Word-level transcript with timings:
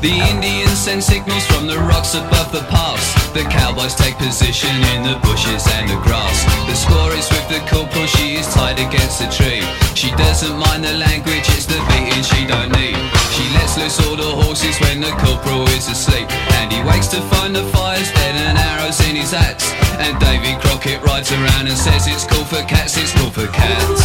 The 0.00 0.16
Indians 0.16 0.80
send 0.80 1.04
signals 1.04 1.44
from 1.44 1.68
the 1.68 1.76
rocks 1.76 2.14
above 2.16 2.48
the 2.56 2.64
pass. 2.72 3.04
The 3.36 3.44
cowboys 3.52 3.94
take 3.94 4.16
position 4.16 4.72
in 4.96 5.04
the 5.04 5.20
bushes 5.20 5.60
and 5.76 5.92
the 5.92 6.00
grass. 6.00 6.40
The 6.64 6.72
score 6.72 7.12
is 7.12 7.28
with 7.28 7.44
the 7.52 7.60
corporal, 7.68 8.08
she 8.08 8.40
is 8.40 8.48
tied 8.48 8.80
against 8.80 9.20
a 9.20 9.28
tree. 9.28 9.60
She 9.92 10.08
doesn't 10.16 10.56
mind 10.56 10.88
the 10.88 10.96
language, 10.96 11.44
it's 11.52 11.68
the 11.68 11.76
beating 11.92 12.24
she 12.24 12.48
don't 12.48 12.72
need. 12.72 12.96
She 13.36 13.44
lets 13.52 13.76
loose 13.76 14.00
all 14.08 14.16
the 14.16 14.32
horses 14.40 14.80
when 14.80 15.04
the 15.04 15.12
corporal 15.20 15.68
is 15.76 15.84
asleep. 15.92 16.32
And 16.56 16.72
he 16.72 16.80
wakes 16.80 17.12
to 17.12 17.20
find 17.28 17.52
the 17.54 17.68
fires 17.68 18.08
dead 18.16 18.40
and 18.40 18.56
arrows 18.56 19.04
in 19.04 19.20
his 19.20 19.36
axe. 19.36 19.68
And 20.00 20.16
Davy 20.16 20.56
Crockett 20.64 21.04
rides 21.04 21.28
around 21.28 21.68
and 21.68 21.76
says 21.76 22.08
it's 22.08 22.24
cool 22.24 22.48
for 22.48 22.64
cats, 22.64 22.96
it's 22.96 23.12
cool 23.20 23.28
for 23.28 23.52
cats. 23.52 24.00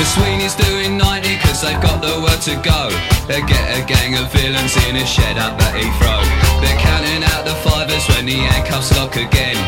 The 0.00 0.06
Sweeney's 0.16 0.56
doing 0.56 0.96
90 0.96 1.36
cause 1.44 1.60
they've 1.60 1.76
got 1.82 2.00
word 2.00 2.40
to 2.48 2.56
go. 2.64 3.17
They 3.28 3.42
get 3.42 3.76
a 3.76 3.84
gang 3.84 4.16
of 4.16 4.32
villains 4.32 4.74
in 4.88 4.96
a 4.96 5.04
shed 5.04 5.36
up 5.36 5.60
at 5.60 5.76
Heathrow. 5.76 6.24
They're 6.64 6.80
counting 6.80 7.22
out 7.22 7.44
the 7.44 7.52
fivers 7.60 8.08
when 8.08 8.24
the 8.24 8.40
handcuffs 8.40 8.96
lock 8.96 9.16
again. 9.16 9.60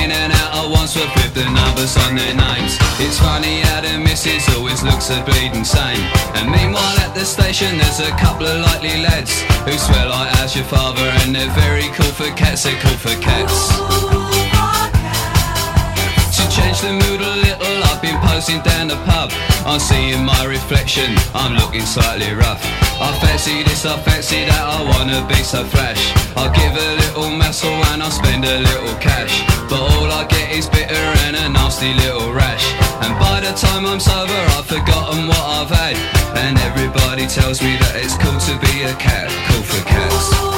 In 0.00 0.08
and 0.10 0.32
out 0.32 0.64
at 0.64 0.70
Wandsworth 0.72 1.12
with 1.20 1.34
the 1.34 1.44
numbers 1.52 1.98
on 2.08 2.16
their 2.16 2.32
names. 2.32 2.80
It's 2.96 3.20
funny 3.20 3.60
how 3.60 3.82
the 3.82 3.98
missus 3.98 4.48
always 4.56 4.82
looks 4.82 5.10
a 5.10 5.20
bleeding 5.20 5.64
sane. 5.64 6.00
And 6.32 6.50
meanwhile 6.50 6.96
at 7.04 7.14
the 7.14 7.26
station 7.26 7.76
there's 7.76 8.00
a 8.00 8.10
couple 8.16 8.46
of 8.46 8.64
likely 8.72 8.96
lads 9.04 9.42
who 9.68 9.76
swear 9.76 10.08
like 10.08 10.32
as 10.40 10.56
your 10.56 10.64
father 10.64 11.04
and 11.20 11.36
they're 11.36 11.52
very 11.52 11.92
cool 11.92 12.12
for 12.16 12.32
cats, 12.32 12.64
they're 12.64 12.80
cool 12.80 12.96
for 12.96 13.12
cats. 13.20 14.23
Change 16.54 16.80
the 16.82 16.92
mood 16.92 17.20
a 17.20 17.34
little, 17.42 17.82
I've 17.90 18.00
been 18.00 18.14
posing 18.30 18.62
down 18.62 18.86
the 18.86 18.94
pub. 19.10 19.32
I'm 19.66 19.80
seeing 19.80 20.24
my 20.24 20.44
reflection, 20.44 21.10
I'm 21.34 21.58
looking 21.58 21.82
slightly 21.82 22.30
rough. 22.32 22.62
I 23.02 23.10
fancy 23.18 23.64
this, 23.64 23.84
I 23.84 23.98
fancy 23.98 24.44
that, 24.46 24.62
I 24.62 24.78
wanna 24.86 25.26
be 25.26 25.42
so 25.42 25.64
flash. 25.64 25.98
I'll 26.36 26.54
give 26.54 26.70
a 26.70 26.90
little 27.02 27.30
muscle 27.30 27.74
and 27.90 28.00
I'll 28.00 28.12
spend 28.12 28.44
a 28.44 28.58
little 28.70 28.94
cash. 29.02 29.42
But 29.68 29.82
all 29.82 30.06
I 30.12 30.26
get 30.30 30.52
is 30.52 30.68
bitter 30.68 31.06
and 31.26 31.34
a 31.34 31.48
nasty 31.48 31.92
little 31.92 32.32
rash. 32.32 32.64
And 33.02 33.18
by 33.18 33.40
the 33.40 33.50
time 33.58 33.84
I'm 33.84 33.98
sober, 33.98 34.40
I've 34.54 34.66
forgotten 34.66 35.26
what 35.26 35.44
I've 35.58 35.70
had. 35.70 35.96
And 36.38 36.56
everybody 36.70 37.26
tells 37.26 37.62
me 37.62 37.74
that 37.82 37.96
it's 37.96 38.14
cool 38.22 38.38
to 38.38 38.54
be 38.70 38.84
a 38.84 38.94
cat, 38.94 39.26
cool 39.50 39.62
for 39.62 39.82
cats. 39.88 40.53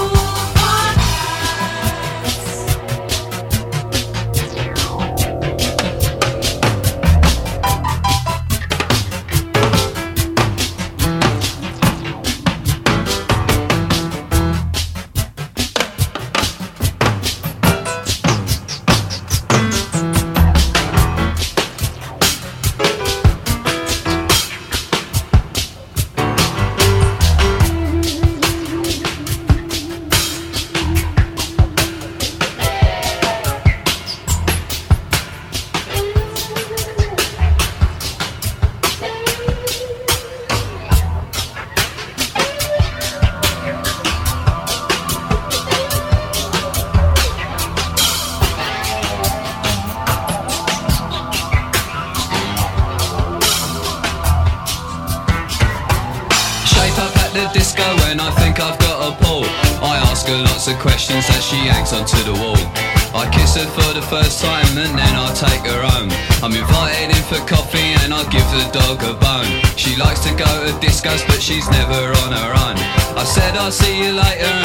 But 71.07 71.41
she's 71.41 71.69
never 71.71 72.11
on 72.25 72.33
her 72.33 72.51
own. 72.51 72.77
I 73.17 73.23
said 73.25 73.57
I'll 73.57 73.71
see 73.71 73.97
you 74.03 74.13
later 74.13 74.56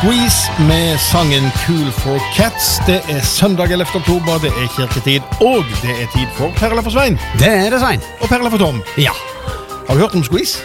Squeeze 0.00 0.38
med 0.58 0.98
sangen 0.98 1.50
Cool 1.66 1.92
for 1.92 2.18
Cats. 2.36 2.78
Det 2.86 3.00
er 3.08 3.20
søndag 3.22 3.64
11. 3.72 3.86
oktober, 3.94 4.38
det 4.42 4.48
er 4.48 4.68
kirketid, 4.76 5.20
og 5.40 5.64
det 5.82 5.90
er 6.02 6.06
tid 6.16 6.26
for 6.34 6.48
Perla 6.56 6.80
for 6.80 6.90
Svein 6.90 7.18
Det 7.38 7.48
er 7.48 7.70
det, 7.70 7.80
Svein. 7.80 8.00
og 8.20 8.28
Perla 8.28 8.48
for 8.48 8.58
Tom. 8.58 8.82
Ja. 8.98 9.10
Har 9.88 9.94
du 9.94 10.00
hørt 10.00 10.14
om 10.14 10.24
Squeeze? 10.24 10.58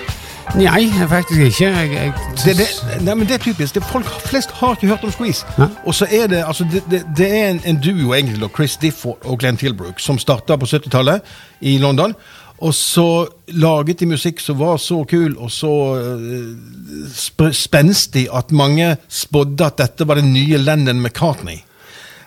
Nei, 0.55 0.87
faktisk 1.09 1.39
ikke. 1.41 1.65
Jeg, 1.65 1.91
jeg, 1.91 2.13
Det, 2.45 2.57
det, 2.57 2.67
nei, 3.03 3.13
men 3.13 3.27
det 3.27 3.33
er 3.33 3.37
typisk. 3.43 3.75
Det, 3.75 3.83
folk 3.83 4.05
flest 4.29 4.51
har 4.51 4.71
ikke 4.71 4.87
hørt 4.87 5.03
om 5.03 5.11
Squeeze. 5.11 5.45
Hæ? 5.57 5.63
Og 5.85 5.95
så 5.95 6.07
er 6.11 6.27
det 6.27 6.43
altså, 6.47 6.67
det, 6.71 6.83
det, 6.91 7.03
det 7.17 7.29
er 7.39 7.49
en, 7.49 7.61
en 7.65 7.81
duo, 7.81 8.13
egentlig, 8.13 8.49
Chris 8.55 8.77
Difford 8.77 9.17
og 9.25 9.39
Glenn 9.39 9.57
Tilbrook, 9.57 9.99
som 9.99 10.19
starta 10.19 10.55
på 10.55 10.65
70-tallet 10.65 11.21
i 11.61 11.77
London. 11.77 12.15
Og 12.63 12.73
så 12.73 13.27
laget 13.51 13.99
de 13.99 14.07
musikk 14.07 14.39
som 14.39 14.59
var 14.59 14.77
så 14.79 15.01
kul 15.09 15.35
og 15.35 15.51
så 15.51 15.71
uh, 15.99 17.07
sp 17.11 17.49
spenstig 17.51 18.27
at 18.31 18.53
mange 18.55 18.95
spådde 19.11 19.67
at 19.67 19.79
dette 19.81 20.07
var 20.07 20.21
den 20.21 20.31
nye 20.33 20.57
Lennon 20.61 21.01
McCartney. 21.01 21.59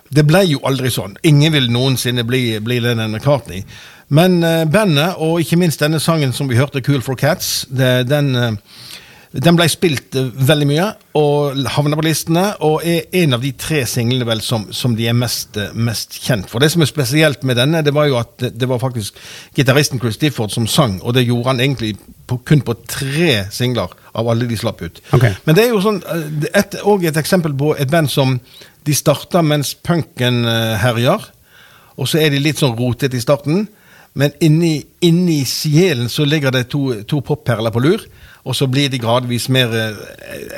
Det 0.09 0.25
ble 0.29 0.45
jo 0.49 0.61
aldri 0.69 0.91
sånn. 0.93 1.17
Ingen 1.29 1.53
vil 1.53 1.71
noensinne 1.73 2.25
bli, 2.29 2.59
bli 2.65 2.81
Lennon 2.85 3.13
McCartney. 3.13 3.65
Men 4.09 4.39
uh, 4.45 4.65
bandet, 4.69 5.17
og 5.17 5.41
ikke 5.41 5.59
minst 5.61 5.81
denne 5.81 6.01
sangen 6.01 6.33
som 6.33 6.49
vi 6.49 6.57
hørte, 6.57 6.81
'Cool 6.81 7.03
for 7.05 7.17
Cats', 7.17 7.67
det, 7.69 8.09
den, 8.09 8.35
eh, 8.37 8.53
den 9.33 9.59
ble 9.59 9.67
spilt 9.69 10.17
eh, 10.17 10.31
veldig 10.49 10.67
mye 10.69 10.87
og 11.19 11.59
havna 11.75 11.99
på 11.99 12.05
listene, 12.07 12.45
og 12.65 12.85
er 12.87 13.11
en 13.21 13.37
av 13.37 13.43
de 13.45 13.51
tre 13.61 13.83
singlene 13.89 14.27
vel 14.29 14.41
som, 14.45 14.69
som 14.73 14.95
de 14.97 15.09
er 15.11 15.17
mest, 15.17 15.59
eh, 15.61 15.75
mest 15.77 16.17
kjent 16.25 16.49
for. 16.49 16.65
Det 16.65 16.71
som 16.73 16.85
er 16.85 16.89
spesielt 16.89 17.45
med 17.49 17.59
denne, 17.61 17.83
det 17.85 17.93
var 17.97 18.09
jo 18.09 18.17
at 18.21 18.33
det, 18.41 18.55
det 18.57 18.69
var 18.71 18.81
faktisk 18.81 19.19
gitaristen 19.57 20.01
Chris 20.01 20.21
Difford 20.21 20.55
som 20.55 20.69
sang, 20.71 20.97
og 21.03 21.17
det 21.17 21.27
gjorde 21.27 21.53
han 21.53 21.61
egentlig 21.61 21.95
på, 22.29 22.41
kun 22.49 22.65
på 22.65 22.77
tre 22.89 23.33
singler 23.53 23.93
av 24.17 24.31
alle 24.33 24.49
de 24.49 24.57
slapp 24.59 24.81
ut. 24.85 25.03
Okay. 25.13 25.37
Men 25.45 25.59
det 25.59 25.67
er 25.67 25.75
jo 25.75 25.83
sånn, 25.85 26.01
eh, 26.09 26.49
et, 26.63 26.79
og 26.89 27.05
et 27.05 27.21
eksempel 27.21 27.57
på 27.59 27.75
et 27.77 27.91
band 27.93 28.09
som 28.13 28.39
de 28.89 28.97
starta 28.97 29.43
mens 29.45 29.75
punken 29.77 30.47
eh, 30.49 30.79
herjer, 30.81 31.35
og 31.99 32.09
så 32.09 32.23
er 32.23 32.33
de 32.33 32.41
litt 32.41 32.61
sånn 32.63 32.79
rotete 32.79 33.19
i 33.19 33.21
starten. 33.21 33.67
Men 34.19 34.33
inni, 34.43 34.79
inni 35.05 35.43
sjelen 35.47 36.09
så 36.11 36.25
ligger 36.27 36.55
det 36.55 36.69
to, 36.73 37.03
to 37.11 37.21
popperler 37.27 37.75
på 37.75 37.83
lur. 37.83 38.07
Og 38.49 38.57
så 38.57 38.67
blir 38.71 38.89
de 38.89 38.99
gradvis 39.01 39.49
mer 39.53 39.75
eh, 39.77 39.99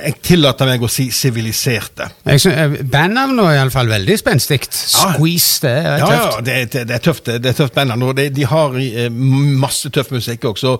Jeg 0.06 0.14
tillater 0.22 0.68
meg 0.68 0.82
å 0.82 0.90
si 0.90 1.08
siviliserte. 1.14 2.06
Eh, 2.30 2.76
Bandnavnet 2.86 3.42
er 3.48 3.58
iallfall 3.58 3.90
veldig 3.90 4.16
spenstig. 4.20 4.60
Squeeze, 4.70 5.58
det 5.64 5.72
er 5.74 5.98
Ja, 5.98 6.10
ja, 6.14 6.28
det, 6.46 6.56
det, 6.74 6.84
det 6.86 6.96
er 7.00 7.02
tøft. 7.02 7.26
Det 7.26 7.50
er 7.50 7.56
tøft 7.58 7.74
bandnavn. 7.74 8.12
Det, 8.16 8.28
de 8.36 8.46
har 8.46 8.76
eh, 8.78 9.08
masse 9.10 9.90
tøff 9.90 10.12
musikk 10.14 10.46
også. 10.52 10.76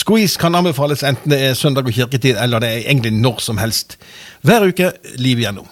Squeeze 0.00 0.40
kan 0.40 0.58
anbefales 0.58 1.04
enten 1.06 1.30
det 1.30 1.38
er 1.46 1.54
søndag 1.58 1.86
og 1.86 1.94
kirketid, 1.94 2.40
eller 2.42 2.64
det 2.64 2.72
er 2.72 2.88
egentlig 2.88 3.12
når 3.14 3.42
som 3.44 3.60
helst. 3.62 3.94
Hver 4.42 4.66
uke 4.72 4.90
liv 5.22 5.38
igjennom. 5.44 5.68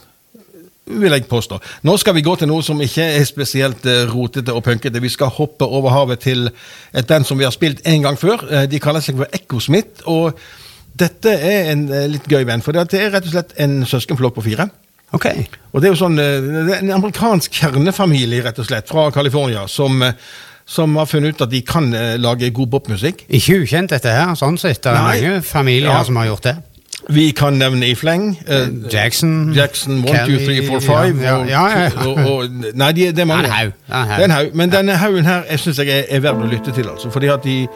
Vil 0.86 1.10
jeg 1.10 1.24
påstå. 1.26 1.58
Nå 1.82 1.96
skal 1.98 2.14
vi 2.14 2.22
gå 2.22 2.36
til 2.38 2.46
noe 2.46 2.62
som 2.62 2.78
ikke 2.84 3.08
er 3.16 3.24
spesielt 3.26 3.88
rotete 4.12 4.54
og 4.54 4.62
punkete. 4.68 5.02
Vi 5.02 5.10
skal 5.10 5.34
hoppe 5.34 5.66
over 5.66 5.90
havet 5.90 6.22
til 6.22 6.46
et 6.94 7.08
band 7.10 7.26
som 7.26 7.40
vi 7.40 7.48
har 7.48 7.54
spilt 7.54 7.82
en 7.82 8.06
gang 8.06 8.18
før. 8.20 8.44
De 8.70 8.78
kaller 8.78 9.02
seg 9.02 9.18
for 9.18 9.34
Echo 9.34 9.58
Smith. 9.58 10.06
Og 10.06 10.38
dette 11.02 11.32
er 11.34 11.70
en 11.72 11.86
eh, 11.92 12.06
litt 12.10 12.26
gøy 12.30 12.44
venn, 12.48 12.62
for 12.64 12.72
det 12.76 12.86
er 12.98 13.10
rett 13.14 13.26
og 13.28 13.32
slett 13.34 13.54
en 13.62 13.80
søskenflokk 13.88 14.36
på 14.38 14.44
fire. 14.48 14.68
Okay. 15.16 15.44
Og 15.72 15.80
det 15.80 15.88
er 15.88 15.94
jo 15.94 16.00
sånn 16.00 16.18
eh, 16.18 16.42
det 16.66 16.74
er 16.74 16.80
En 16.82 16.94
amerikansk 16.98 17.54
kjernefamilie, 17.60 18.42
rett 18.44 18.58
og 18.62 18.66
slett, 18.68 18.88
fra 18.90 19.08
California, 19.14 19.66
som, 19.70 20.00
eh, 20.02 20.16
som 20.66 20.96
har 20.98 21.06
funnet 21.10 21.36
ut 21.36 21.44
at 21.46 21.52
de 21.52 21.60
kan 21.66 21.90
lage 22.18 22.50
god 22.54 22.72
popmusikk. 22.72 23.26
Ikke 23.30 23.60
ukjent, 23.62 23.92
dette 23.94 24.10
her. 24.10 24.34
sånn 24.34 24.58
sett. 24.58 24.82
Det 24.82 24.90
er 24.90 24.98
Nei. 24.98 25.20
mange 25.20 25.42
familier 25.46 25.92
Ja. 25.94 26.02
som 26.04 26.16
har 26.18 26.26
gjort 26.32 26.42
det. 26.48 26.56
Vi 27.08 27.30
kan 27.30 27.52
nevne 27.52 27.86
i 27.86 27.94
fleng. 27.94 28.38
Uh, 28.48 28.92
Jackson, 28.92 29.52
Jackson 29.54 29.98
1, 29.98 30.06
2, 30.06 30.12
Kelly, 30.12 30.46
3, 30.46 30.66
4, 30.66 30.80
5 30.80 31.20
ja, 31.22 31.44
ja, 31.44 31.44
ja, 31.68 31.82
ja. 31.82 32.06
og, 32.06 32.32
og, 32.32 32.44
Nei, 32.74 32.92
de, 32.92 33.00
det 33.00 33.18
er 33.18 33.24
mange. 33.24 33.42
Det 33.42 33.94
er 34.18 34.24
en 34.24 34.30
haug. 34.30 34.46
Men 34.54 34.72
denne 34.72 34.92
haugen 34.92 35.24
her 35.24 35.42
jeg 35.50 35.58
synes 35.58 35.78
jeg 35.78 35.88
er, 35.88 36.04
er 36.10 36.20
verdt 36.20 36.42
å 36.42 36.50
lytte 36.50 36.72
til. 36.72 36.88
altså 36.88 37.10
Fordi 37.10 37.26
at 37.26 37.44
de, 37.44 37.66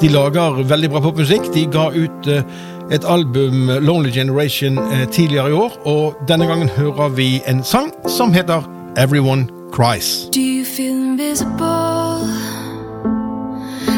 de 0.00 0.08
lager 0.08 0.62
veldig 0.64 0.90
bra 0.90 1.00
popmusikk. 1.00 1.52
De 1.54 1.66
ga 1.72 1.90
ut 1.92 2.30
uh, 2.32 2.42
et 2.90 3.04
album, 3.04 3.68
Lonely 3.68 4.12
Generation, 4.14 4.78
uh, 4.78 5.04
tidligere 5.12 5.50
i 5.50 5.52
år. 5.52 5.80
Og 5.84 6.16
denne 6.28 6.46
gangen 6.46 6.68
hører 6.68 7.08
vi 7.08 7.42
en 7.46 7.64
sang 7.64 7.92
som 8.08 8.32
heter 8.32 8.64
Everyone 8.96 9.48
Cries. 9.72 10.28
Do 10.32 10.40
you 10.40 10.64
feel 10.64 10.94
invisible? 10.94 12.26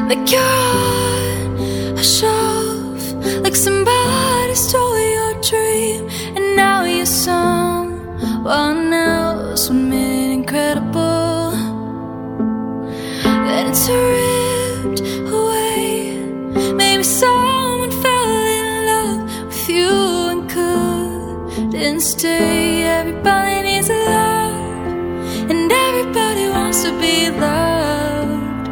Like 0.08 0.30
you're 0.32 1.94
a 1.96 2.02
shelf, 2.02 2.51
like 3.44 3.56
somebody 3.56 4.54
stole 4.54 4.98
your 5.18 5.34
dream, 5.50 6.08
and 6.36 6.56
now 6.56 6.84
you're 6.84 7.06
someone 7.06 8.92
else 8.92 9.70
made 9.70 10.32
incredible. 10.32 11.52
Then 13.46 13.66
it's 13.70 13.88
ripped 13.88 15.00
away. 15.38 16.16
Maybe 16.80 17.02
someone 17.02 17.90
fell 18.04 18.30
in 18.58 18.68
love 18.90 19.20
with 19.48 19.68
you 19.68 19.92
and 20.32 20.42
couldn't 20.50 22.00
stay. 22.00 22.84
Everybody 22.84 23.56
needs 23.68 23.88
a 23.90 23.92
love. 23.94 25.50
And 25.50 25.70
everybody 25.70 26.44
wants 26.48 26.82
to 26.84 26.90
be 27.00 27.16
loved. 27.30 28.68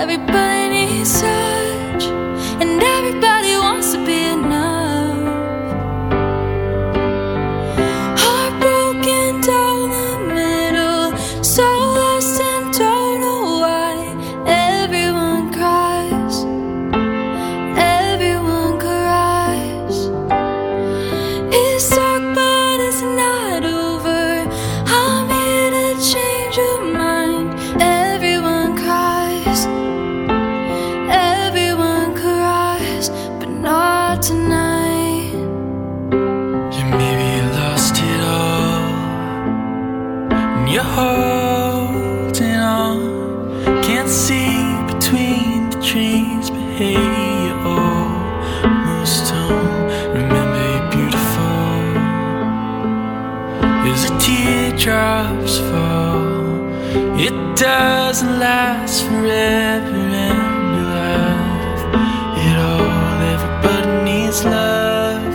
Everybody 0.00 0.64
needs 0.74 1.12
touch. 1.20 2.04
And 2.62 2.82
everybody 2.96 3.41
doesn't 58.22 59.08
forever, 59.08 59.96
and 60.26 60.76
your 60.76 60.90
life, 60.94 61.82
it 62.46 62.56
all. 62.58 63.20
Everybody 63.34 63.90
needs 64.04 64.44
love, 64.44 65.34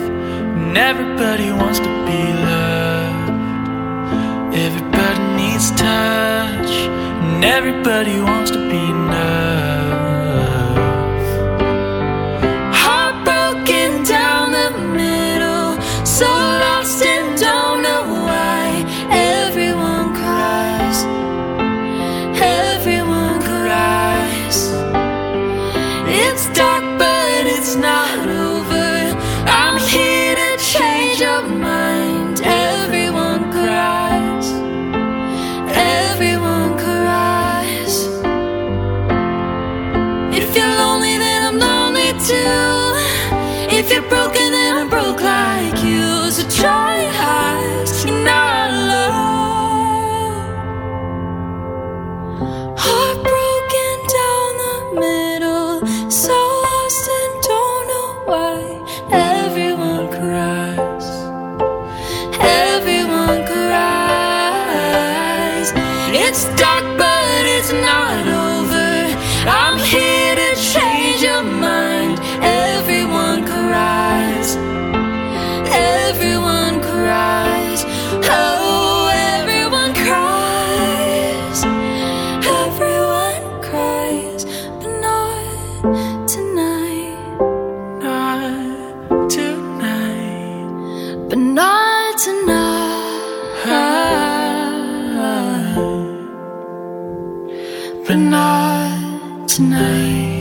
and 0.57 0.77
everybody 0.77 1.51
wants 1.51 1.79
to 1.79 1.91
be 2.05 2.21
loved. 2.51 3.31
Everybody 4.55 5.19
needs 5.35 5.69
touch, 5.71 6.71
and 7.23 7.43
everybody 7.43 8.21
wants 8.21 8.51
to 8.51 8.59
be 8.69 8.96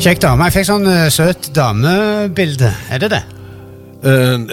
Kjekk 0.07 0.21
dame. 0.23 0.47
Jeg 0.47 0.55
fikk 0.55 0.67
sånn 0.69 0.85
uh, 0.87 1.09
søt 1.11 1.49
damebilde. 1.51 2.69
Er 2.95 3.01
det 3.03 3.09
det? 3.11 3.19
Uh, 4.07 4.45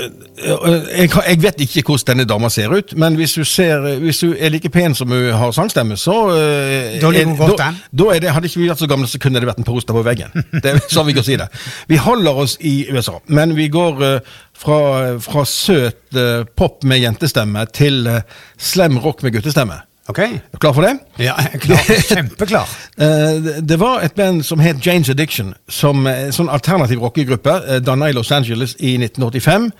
jeg, 0.41 1.11
jeg 1.13 1.39
vet 1.43 1.61
ikke 1.61 1.83
hvordan 1.91 2.07
denne 2.07 2.25
dama 2.25 2.49
ser 2.49 2.73
ut, 2.73 2.95
men 2.97 3.13
hvis 3.19 3.35
hun, 3.37 3.45
ser, 3.45 3.85
hvis 4.01 4.23
hun 4.25 4.31
er 4.33 4.49
like 4.49 4.71
pen 4.73 4.97
som 4.97 5.13
hun 5.13 5.27
har 5.37 5.53
sangstemme, 5.53 5.93
så 5.93 6.17
uh, 6.31 6.97
Da 6.97 7.13
ligger 7.13 7.29
hun 7.29 7.37
godt 7.37 7.61
an. 7.67 7.77
da 7.93 8.09
er 8.15 8.25
det, 8.25 8.33
Hadde 8.33 8.49
ikke 8.49 8.63
vi 8.63 8.71
vært 8.71 8.81
så 8.81 8.89
gamle, 8.89 9.11
så 9.11 9.21
kunne 9.21 9.43
det 9.43 9.51
vært 9.51 9.61
en 9.61 9.69
poster 9.69 9.93
på 9.93 10.01
veggen. 10.09 10.33
Det 10.57 10.73
er 10.73 10.81
sånn 10.87 11.05
vi 11.11 11.17
kan 11.19 11.29
si 11.29 11.37
det. 11.37 11.51
Vi 11.93 12.01
holder 12.01 12.43
oss 12.47 12.57
i 12.65 12.75
USA, 12.89 13.19
men 13.29 13.53
vi 13.53 13.69
går 13.77 14.01
uh, 14.01 14.35
fra, 14.57 14.81
fra 15.21 15.45
søt 15.45 16.21
pop 16.57 16.81
med 16.81 17.05
jentestemme 17.05 17.69
til 17.77 18.09
slem 18.57 18.97
rock 19.05 19.21
med 19.21 19.37
guttestemme. 19.37 19.83
Ok. 20.07 20.19
Er 20.19 20.39
du 20.51 20.57
klar 20.59 20.73
for 20.73 20.81
det? 20.81 20.97
Ja, 21.19 21.33
klar. 21.59 21.79
Kjempeklar. 22.11 22.69
Eh, 22.99 23.61
det- 23.69 23.79
var 23.79 24.01
et 24.03 24.15
band 24.15 24.43
som 24.43 24.59
het 24.59 24.85
Janes 24.85 25.09
Addiction, 25.09 25.53
som 25.69 26.07
en 26.07 26.31
sånn 26.35 26.49
alternativ 26.51 26.99
rockegruppe, 26.99 27.53
uh, 27.69 27.77
danna 27.79 28.09
i 28.11 28.11
Los 28.15 28.31
Angeles 28.31 28.75
i 28.79 28.97
1985. 28.97 29.71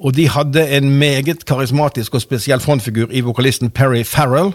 Og 0.00 0.16
de 0.16 0.28
hadde 0.28 0.64
en 0.76 0.90
meget 0.98 1.44
karismatisk 1.46 2.14
og 2.14 2.22
spesiell 2.24 2.60
frontfigur 2.60 3.12
i 3.12 3.20
vokalisten 3.20 3.70
Perry 3.70 4.02
Farrell. 4.04 4.52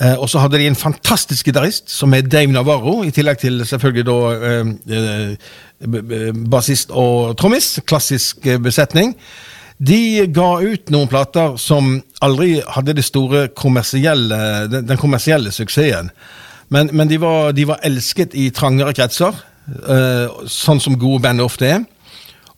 Eh, 0.00 0.14
og 0.18 0.28
så 0.30 0.38
hadde 0.38 0.58
de 0.60 0.66
en 0.66 0.76
fantastisk 0.76 1.44
gitarist 1.44 1.90
som 1.90 2.14
er 2.14 2.20
Dave 2.20 2.52
Navarro, 2.52 3.02
i 3.02 3.10
tillegg 3.10 3.38
til 3.38 3.64
selvfølgelig 3.66 4.04
da 4.06 4.18
eh, 4.46 4.68
eh, 4.94 6.44
bassist 6.50 6.90
og 6.94 7.36
trommis. 7.40 7.80
Klassisk 7.86 8.46
eh, 8.46 8.60
besetning. 8.62 9.16
De 9.78 10.26
ga 10.34 10.48
ut 10.58 10.90
noen 10.90 11.10
plater 11.10 11.54
som 11.62 12.00
aldri 12.24 12.58
hadde 12.66 12.96
det 12.98 13.06
store 13.06 13.46
kommersielle, 13.54 14.38
den, 14.72 14.88
den 14.88 14.98
kommersielle 14.98 15.52
suksessen. 15.54 16.10
Men, 16.74 16.90
men 16.92 17.08
de, 17.08 17.20
var, 17.22 17.52
de 17.56 17.64
var 17.68 17.84
elsket 17.86 18.34
i 18.36 18.48
trangere 18.54 18.92
kretser, 18.96 19.38
uh, 19.88 20.42
sånn 20.50 20.82
som 20.82 20.98
gode 21.00 21.22
band 21.24 21.44
ofte 21.44 21.70
er. 21.70 21.86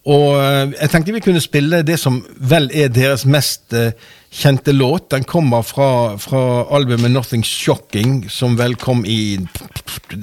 Og 0.09 0.33
uh, 0.41 0.73
jeg 0.73 0.91
tenkte 0.91 1.15
vi 1.15 1.23
kunne 1.23 1.45
spille 1.45 1.83
det 1.87 1.99
som 2.01 2.19
vel 2.41 2.71
er 2.73 2.91
deres 2.91 3.27
mest 3.29 3.77
uh, 3.77 3.93
kjente 4.33 4.73
låt. 4.75 5.11
Den 5.13 5.29
kommer 5.29 5.63
fra, 5.67 6.17
fra 6.19 6.65
albumet 6.73 7.13
Nothing 7.13 7.45
Shocking, 7.47 8.25
som 8.33 8.57
vel 8.59 8.81
kom 8.81 9.05
i 9.05 9.37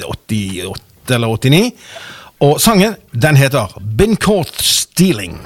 88 0.01 1.16
eller 1.16 1.38
89. 1.38 1.72
Og 2.44 2.60
sangen, 2.62 2.98
den 3.13 3.38
heter 3.38 3.77
Been 3.96 4.18
Caught 4.18 4.60
Stealing. 4.66 5.39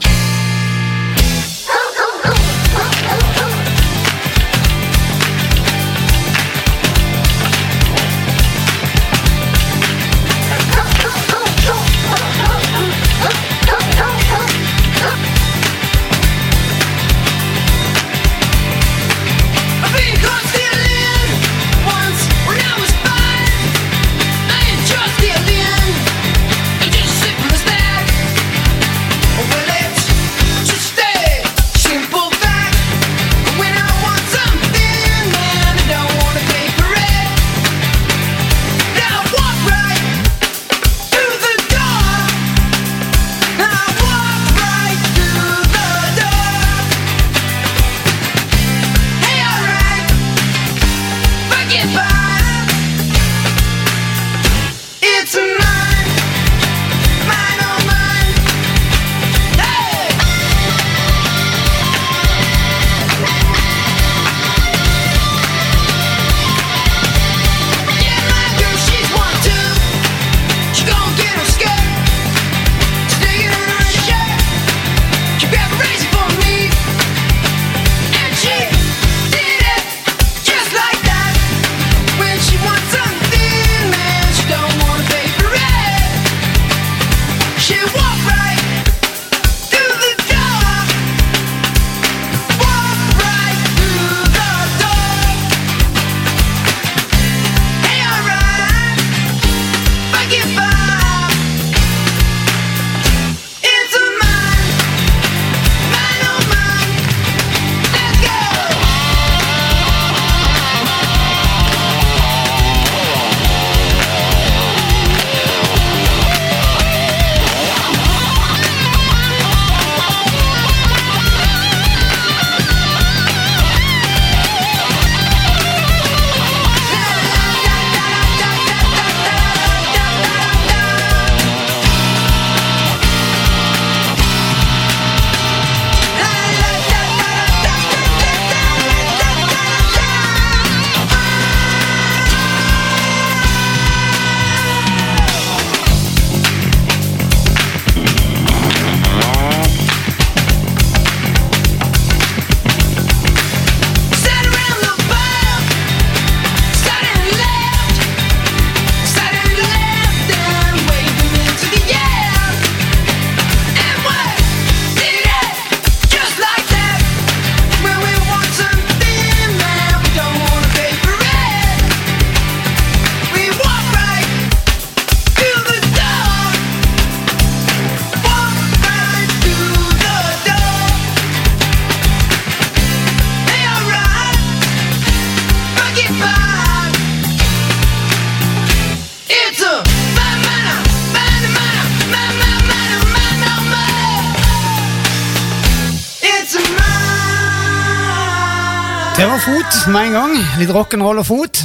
Med 199.90 200.12
en 200.12 200.14
gang. 200.14 200.34
Litt 200.60 200.70
rock'n'roll 200.76 201.22
og 201.22 201.26
fot. 201.26 201.62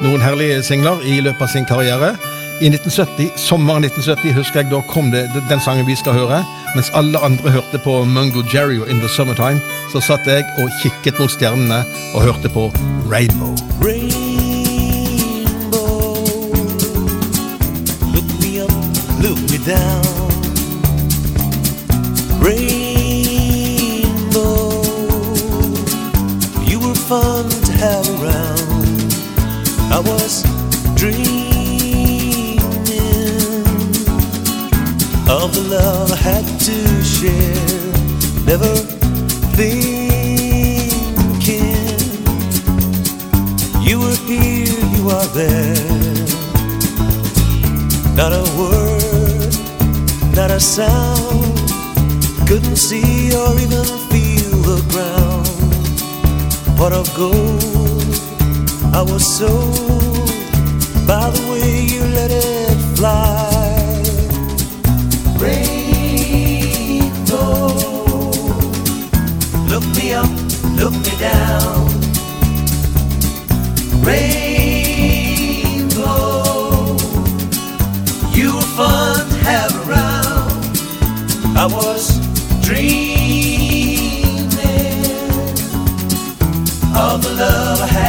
noen 0.05 0.23
herlige 0.23 0.63
singler 0.63 1.03
i 1.05 1.19
løpet 1.21 1.43
av 1.43 1.51
sin 1.53 1.67
karriere. 1.67 2.15
I 2.61 2.71
1970, 2.71 3.35
Sommeren 3.39 3.85
1970 3.87 4.35
husker 4.35 4.63
jeg 4.63 4.71
da 4.73 4.81
kom 4.91 5.13
det 5.13 5.29
den 5.51 5.61
sangen 5.63 5.87
vi 5.87 5.95
skal 5.99 6.17
høre. 6.17 6.41
Mens 6.75 6.91
alle 6.95 7.19
andre 7.23 7.51
hørte 7.55 7.79
på 7.83 8.01
Mungo 8.05 8.43
Jerry 8.53 8.81
og 8.83 8.91
In 8.91 9.03
The 9.03 9.11
Summertime, 9.11 9.61
så 9.93 10.03
satt 10.03 10.27
jeg 10.27 10.47
og 10.63 10.71
kikket 10.83 11.19
mot 11.19 11.31
stjernene 11.35 11.85
og 12.15 12.27
hørte 12.27 12.51
på 12.51 12.71
Rainbow. 13.11 13.55
Rainbow, 13.83 14.28
down. 19.69 20.03
Rainbow, 22.41 22.81
you 26.65 26.81
were 26.81 26.95
fun 26.95 27.51
to 27.51 27.73
have 27.73 28.09
around. 28.17 29.13
I 29.93 30.01
was 30.01 30.43
dreaming 30.95 32.59
of 35.29 35.53
the 35.55 35.65
love 35.69 36.13
I 36.13 36.17
had 36.17 36.47
to 36.69 36.77
share. 37.05 37.93
Never 38.47 38.75
thinking 39.59 39.99
you 43.87 44.01
were 44.01 44.17
here, 44.25 44.81
you 44.97 45.11
are 45.11 45.29
there. 45.41 45.77
Not 48.17 48.33
a 48.33 48.45
word, 48.59 48.98
not 50.39 50.51
a 50.53 50.61
sound. 50.61 51.59
Couldn't 52.47 52.77
see 52.77 53.35
or 53.35 53.59
even 53.65 53.85
feel 54.11 54.53
the 54.71 54.81
ground. 54.93 55.49
Pot 56.79 56.93
of 56.93 57.13
gold, 57.17 58.15
I 58.95 59.03
was 59.03 59.25
sold 59.27 60.31
by 61.09 61.31
the 61.35 61.43
way 61.51 61.71
you 61.93 62.03
let 62.19 62.31
it 62.31 62.77
fly. 62.97 63.51
Rainbow, 65.43 66.79
oh, 68.13 68.31
look 69.69 69.87
me 69.97 70.07
up, 70.13 70.31
look 70.81 70.95
me 71.07 71.15
down. 71.19 71.89
Rainbow, 74.07 74.48
I 81.61 81.67
was 81.67 82.17
dreaming 82.65 84.47
of 86.95 87.21
the 87.25 87.35
love 87.37 87.81
I 87.81 87.87
had 87.87 88.08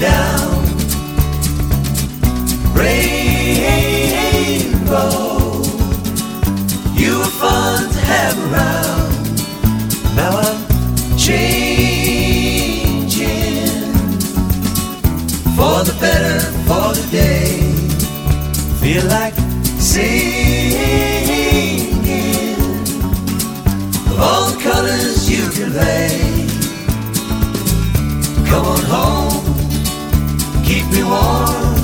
down. 0.00 0.64
Rainbow, 2.74 4.08
you 6.94 7.18
were 7.18 7.32
fun 7.42 7.90
to 7.90 7.98
have 8.12 8.36
around. 8.52 9.12
Now 10.14 10.32
I'm 10.46 10.60
changing 11.16 12.38
for 15.56 15.82
the 15.88 15.94
better, 16.00 16.40
for 16.68 16.88
the 16.94 17.04
day. 17.10 17.48
Feel 18.80 19.04
like 19.06 19.34
singing 19.78 20.78
of 24.06 24.18
all 24.20 24.44
the 24.50 24.56
colors 24.62 25.28
you 25.28 25.44
can 25.50 25.72
convey. 25.72 26.46
Come 28.48 28.64
on 28.64 28.82
home, 28.94 29.27
me 30.98 31.04
warm, 31.04 31.76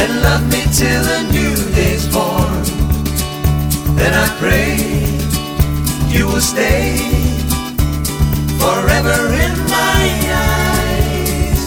and 0.00 0.10
love 0.22 0.44
me 0.52 0.62
till 0.72 1.04
a 1.16 1.20
new 1.32 1.54
day's 1.74 2.06
born. 2.14 2.52
And 4.04 4.14
I 4.14 4.26
pray 4.40 4.76
you 6.08 6.26
will 6.26 6.40
stay 6.40 6.96
forever 8.62 9.16
in 9.44 9.52
my 9.76 10.04
eyes. 10.32 11.62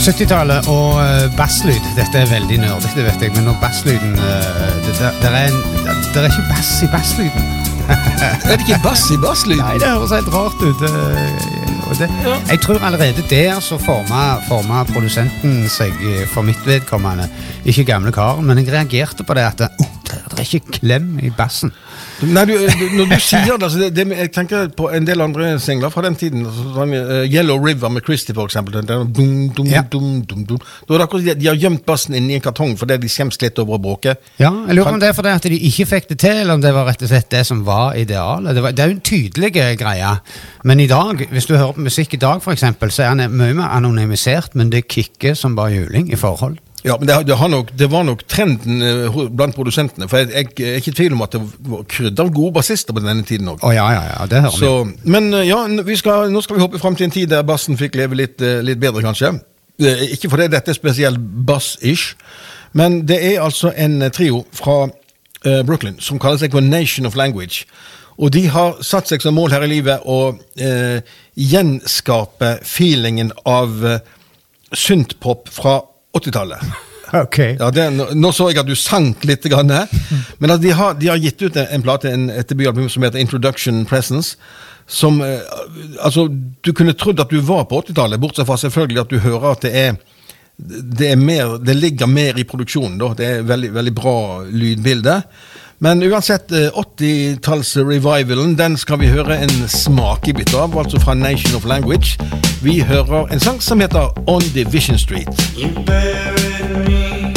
70-tallet 0.00 0.68
og 0.68 1.00
eh, 1.04 1.26
basslyd. 1.36 1.80
Dette 1.96 2.18
er 2.24 2.30
veldig 2.30 2.58
nerdete, 2.62 2.94
det 2.96 3.04
vet 3.10 3.22
jeg, 3.26 3.34
men 3.36 3.44
når 3.50 3.58
basslyden 3.60 4.14
eh, 4.16 4.76
det, 4.86 4.94
er 5.28 5.36
en, 5.46 5.58
det, 5.84 5.96
det 6.14 6.22
er 6.24 6.30
ikke 6.30 6.46
bass 6.54 6.70
i 6.82 6.88
basslyden. 6.94 7.44
Er 7.90 8.54
det 8.56 8.60
ikke 8.64 8.80
bass 8.84 9.10
i 9.12 9.18
basslyden? 9.26 9.64
Nei, 9.66 9.76
det 9.82 9.92
høres 9.92 10.14
helt 10.16 10.32
rart 10.34 10.62
ut. 10.64 10.86
eh, 10.88 11.59
det, 12.00 12.08
Jeg 12.50 12.60
tror 12.64 12.80
allerede 12.84 13.24
der 13.30 13.60
så 13.60 13.78
forma, 13.78 14.84
produsenten 14.92 15.68
seg 15.68 15.92
eh, 16.00 16.26
for 16.28 16.46
mitt 16.46 16.60
vedkommende. 16.66 17.28
Ikke 17.68 17.84
gamle 17.84 18.12
karen, 18.12 18.46
men 18.46 18.62
jeg 18.62 18.72
reagerte 18.72 19.24
på 19.24 19.36
det 19.36 19.46
at 19.46 19.66
oh, 19.68 19.99
det, 20.30 20.44
er 20.44 20.54
ikke 20.58 20.78
klem 20.78 21.18
i 21.22 21.30
bassen. 21.34 21.72
Nei, 22.20 22.44
du, 22.48 22.52
du, 22.52 22.84
når 22.98 23.08
du 23.10 23.16
sier 23.22 23.46
det, 23.48 23.62
altså 23.64 23.78
det, 23.80 23.88
det 23.96 24.04
Jeg 24.18 24.30
tenker 24.34 24.68
på 24.76 24.90
en 24.92 25.06
del 25.08 25.22
andre 25.24 25.54
singler 25.62 25.92
fra 25.92 26.04
den 26.04 26.16
tiden. 26.20 26.44
Sånn, 26.44 26.92
uh, 26.94 27.22
Yellow 27.24 27.60
River 27.64 27.92
med 27.92 28.04
Christie, 28.06 28.36
for 28.36 28.50
eksempel. 28.50 28.76
Den, 28.78 28.88
der 28.88 29.04
dum, 29.04 29.48
dum, 29.56 29.70
Ja. 29.70 29.82
dum, 29.82 30.22
dum, 30.28 30.44
dum. 30.48 30.60
Da 30.86 30.94
er 30.94 31.02
det 31.02 31.06
akkurat, 31.08 31.26
de, 31.30 31.34
de 31.40 31.50
har 31.50 31.58
gjemt 31.60 31.84
bassen 31.88 32.16
inni 32.18 32.36
en 32.38 32.44
kartong 32.44 32.76
fordi 32.80 32.98
de 33.00 33.10
skjems 33.10 33.40
litt 33.42 33.58
over 33.62 33.78
å 33.78 33.82
bråke. 33.82 34.16
Ja, 34.40 34.52
jeg 34.68 34.78
lurer 34.78 34.94
om 34.94 35.02
det 35.02 35.10
er 35.10 35.16
fordi 35.18 35.34
at 35.34 35.50
de 35.50 35.60
ikke 35.70 35.88
fikk 35.94 36.10
det 36.12 36.20
til, 36.22 36.42
eller 36.44 36.58
om 36.58 36.64
det 36.64 36.74
var 36.76 36.88
rett 36.90 37.04
og 37.06 37.12
slett 37.12 37.30
det 37.32 37.44
som 37.48 37.64
var 37.66 37.98
idealet. 37.98 38.54
Det, 38.56 38.64
var, 38.64 38.76
det 38.76 38.84
er 38.84 38.92
jo 38.92 38.98
en 38.98 39.04
tydelig 39.10 39.52
greie, 39.80 40.14
men 40.64 40.80
i 40.80 40.88
dag, 40.90 41.26
hvis 41.32 41.48
du 41.48 41.56
hører 41.56 41.76
på 41.76 41.86
musikk 41.88 42.16
i 42.16 42.22
dag 42.22 42.42
for 42.44 42.54
eksempel, 42.56 42.92
så 42.94 43.08
er 43.08 43.18
den 43.18 43.36
mye 43.40 43.56
mer 43.56 43.72
anonymisert, 43.76 44.54
men 44.58 44.72
det 44.72 44.86
kicker 44.90 45.34
som 45.38 45.56
bare 45.58 45.78
juling 45.78 46.12
i 46.12 46.18
forhold. 46.20 46.58
Ja, 46.84 46.96
men 46.96 47.08
det, 47.08 47.16
det, 47.28 47.36
har 47.36 47.48
nok, 47.52 47.70
det 47.76 47.90
var 47.92 48.04
nok 48.08 48.22
trenden 48.30 48.80
eh, 48.82 49.18
blant 49.36 49.56
produsentene. 49.56 50.08
For 50.08 50.22
jeg, 50.22 50.48
jeg 50.56 50.68
er 50.70 50.80
ikke 50.80 50.94
i 50.94 50.96
tvil 51.02 51.16
om 51.16 51.24
at 51.26 51.34
det 51.36 51.42
var 51.68 51.84
krydder 51.90 52.24
av 52.24 52.32
gode 52.32 52.54
bassister 52.56 52.96
på 52.96 53.02
denne 53.04 53.24
tiden 53.28 53.50
òg. 53.52 53.60
Oh, 53.66 53.74
ja, 53.74 53.84
ja, 53.92 54.06
ja, 54.14 54.28
det 54.30 54.40
hører 54.46 54.86
vi. 54.86 55.10
Men 55.12 55.28
eh, 55.34 55.48
ja, 55.50 55.60
vi 55.84 55.98
skal, 56.00 56.30
nå 56.32 56.40
skal 56.44 56.56
vi 56.56 56.64
hoppe 56.64 56.80
fram 56.80 56.96
til 56.96 57.10
en 57.10 57.14
tid 57.14 57.28
der 57.32 57.44
bassen 57.46 57.76
fikk 57.80 58.00
leve 58.00 58.16
litt, 58.22 58.40
eh, 58.40 58.62
litt 58.64 58.80
bedre, 58.80 59.04
kanskje. 59.04 59.34
Eh, 59.80 60.06
Ikke 60.14 60.30
fordi 60.32 60.48
dette 60.52 60.72
er 60.72 60.78
spesielt 60.78 61.20
bass-ish, 61.46 62.14
men 62.72 63.02
det 63.08 63.18
er 63.32 63.42
altså 63.44 63.72
en 63.76 64.00
eh, 64.02 64.12
trio 64.14 64.44
fra 64.52 64.86
uh, 64.86 65.60
Brooklyn 65.66 65.98
som 66.00 66.20
kaller 66.20 66.40
seg 66.40 66.54
for 66.54 66.64
Nation 66.64 67.08
of 67.08 67.16
Language. 67.16 67.64
Og 68.20 68.32
de 68.32 68.46
har 68.52 68.80
satt 68.84 69.08
seg 69.08 69.22
som 69.24 69.34
mål 69.34 69.52
her 69.54 69.64
i 69.64 69.70
livet 69.70 70.04
å 70.04 70.32
uh, 70.36 70.98
gjenskape 71.36 72.58
feelingen 72.68 73.32
av 73.48 73.80
uh, 73.84 73.96
synthpop 74.76 75.48
fra 75.52 75.80
80-tallet. 76.16 76.70
Okay. 77.10 77.56
Ja, 77.58 77.70
det, 77.74 77.88
nå, 78.14 78.32
så 78.32 78.50
jeg 78.50 78.60
at 78.62 78.68
du 78.68 78.76
sank 78.78 79.24
litt, 79.26 79.46
grann, 79.50 79.72
men 80.38 80.54
at 80.54 80.62
de, 80.62 80.70
har, 80.76 80.94
de 80.94 81.10
har 81.10 81.18
gitt 81.18 81.42
ut 81.42 81.56
en, 81.58 81.66
en 81.74 81.82
plate, 81.82 82.12
en, 82.12 82.28
et 82.30 82.46
debutalbum 82.46 82.90
som 82.92 83.06
heter 83.06 83.22
Introduction 83.22 83.82
Presence. 83.88 84.36
Som 84.90 85.20
eh, 85.22 85.42
Altså, 86.02 86.26
du 86.30 86.72
kunne 86.74 86.96
trodd 86.98 87.20
at 87.22 87.30
du 87.30 87.40
var 87.46 87.66
på 87.70 87.82
80-tallet, 87.82 88.20
bortsett 88.22 88.46
fra 88.48 88.58
selvfølgelig 88.58 89.02
at 89.04 89.12
du 89.12 89.20
hører 89.22 89.52
at 89.52 89.66
det 89.66 89.74
er 89.74 90.00
det, 90.60 91.06
er 91.08 91.16
mer, 91.16 91.56
det 91.64 91.74
ligger 91.74 92.06
mer 92.10 92.38
i 92.38 92.44
produksjonen. 92.44 92.98
Da. 93.00 93.14
Det 93.16 93.26
er 93.26 93.46
veldig, 93.48 93.70
veldig 93.72 93.92
bra 93.96 94.16
lydbilde. 94.44 95.14
Men 95.82 96.02
uansett, 96.02 96.52
eh, 96.52 96.58
80-talls-revivalen 96.72 98.58
den 98.58 98.76
skal 98.76 98.98
vi 99.00 99.06
høre 99.08 99.38
en 99.40 99.68
smakebit 99.68 100.52
av, 100.54 100.76
altså 100.78 101.00
fra 101.00 101.14
Nation 101.14 101.56
of 101.56 101.64
Language. 101.64 102.18
Vi 102.62 102.80
hører 102.84 103.32
en 103.32 103.40
sang 103.40 103.62
som 103.62 103.80
heter 103.80 104.12
On 104.28 104.42
Division 104.54 104.98
Street. 104.98 105.32
You 105.56 105.72
buried 105.86 106.70
me 106.84 107.32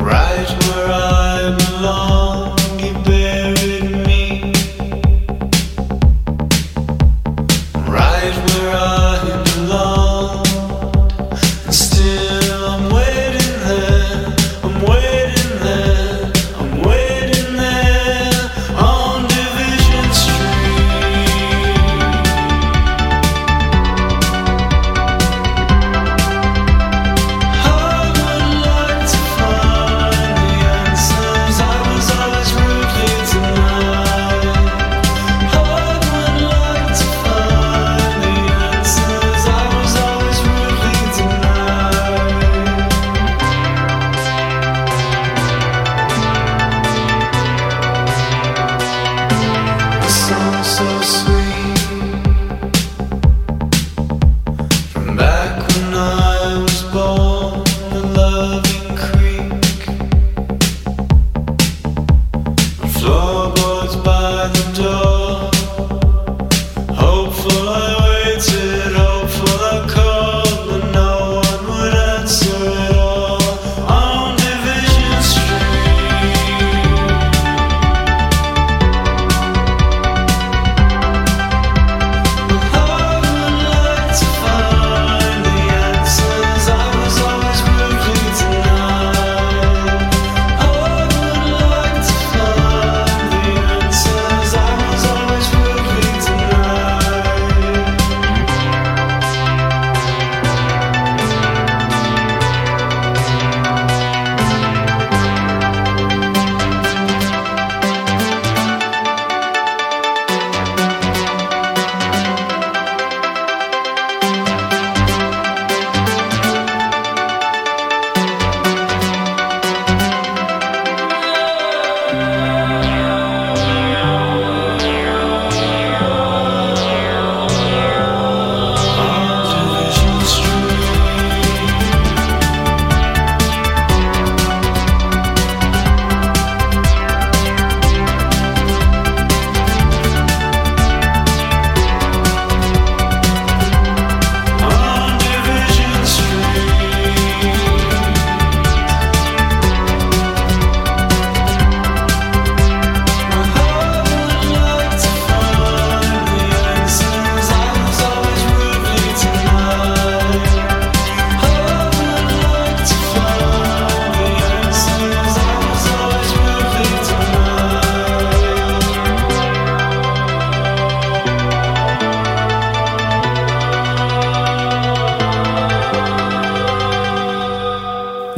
right 0.00 0.48
where 0.64 0.88
I 0.88 1.56
belong. 1.60 2.11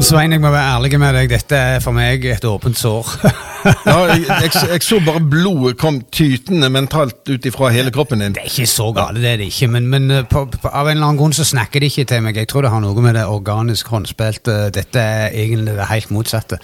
Svein, 0.05 0.35
jeg 0.35 0.41
må 0.43 0.51
være 0.53 0.75
ærlig 0.75 0.99
med 1.01 1.15
deg. 1.17 1.31
Dette 1.33 1.57
er 1.57 1.79
for 1.81 1.97
meg 1.97 2.27
et 2.29 2.45
åpent 2.45 2.77
sår. 2.77 3.09
Ja, 3.65 3.95
jeg, 4.11 4.27
jeg, 4.29 4.51
jeg 4.69 4.83
så 4.85 4.99
bare 5.01 5.23
blodet 5.25 5.79
kom 5.81 6.03
tytende 6.13 6.69
mentalt 6.69 7.31
ut 7.31 7.47
ifra 7.49 7.71
hele 7.73 7.89
kroppen 7.95 8.21
din. 8.21 8.35
Det 8.37 8.43
er 8.43 8.51
ikke 8.51 8.69
så 8.69 8.91
galt, 8.93 9.17
det 9.17 9.31
er 9.31 9.39
det 9.41 9.47
ikke, 9.49 9.71
men, 9.73 9.87
men 9.89 10.11
eh, 10.13 10.27
på, 10.29 10.43
på, 10.53 10.69
av 10.69 10.91
en 10.91 10.99
eller 10.99 11.07
annen 11.07 11.21
grunn 11.23 11.33
så 11.33 11.47
snakker 11.49 11.81
de 11.81 11.89
ikke 11.89 12.05
til 12.11 12.21
meg. 12.27 12.37
Jeg 12.37 12.51
tror 12.53 12.67
det 12.67 12.75
har 12.75 12.85
noe 12.85 13.07
med 13.07 13.17
det 13.17 13.25
organisk 13.25 13.89
håndspilte 13.95 14.59
Dette 14.77 15.01
er 15.01 15.33
egentlig 15.33 15.79
det 15.79 15.89
helt 15.89 16.13
motsatte. 16.13 16.61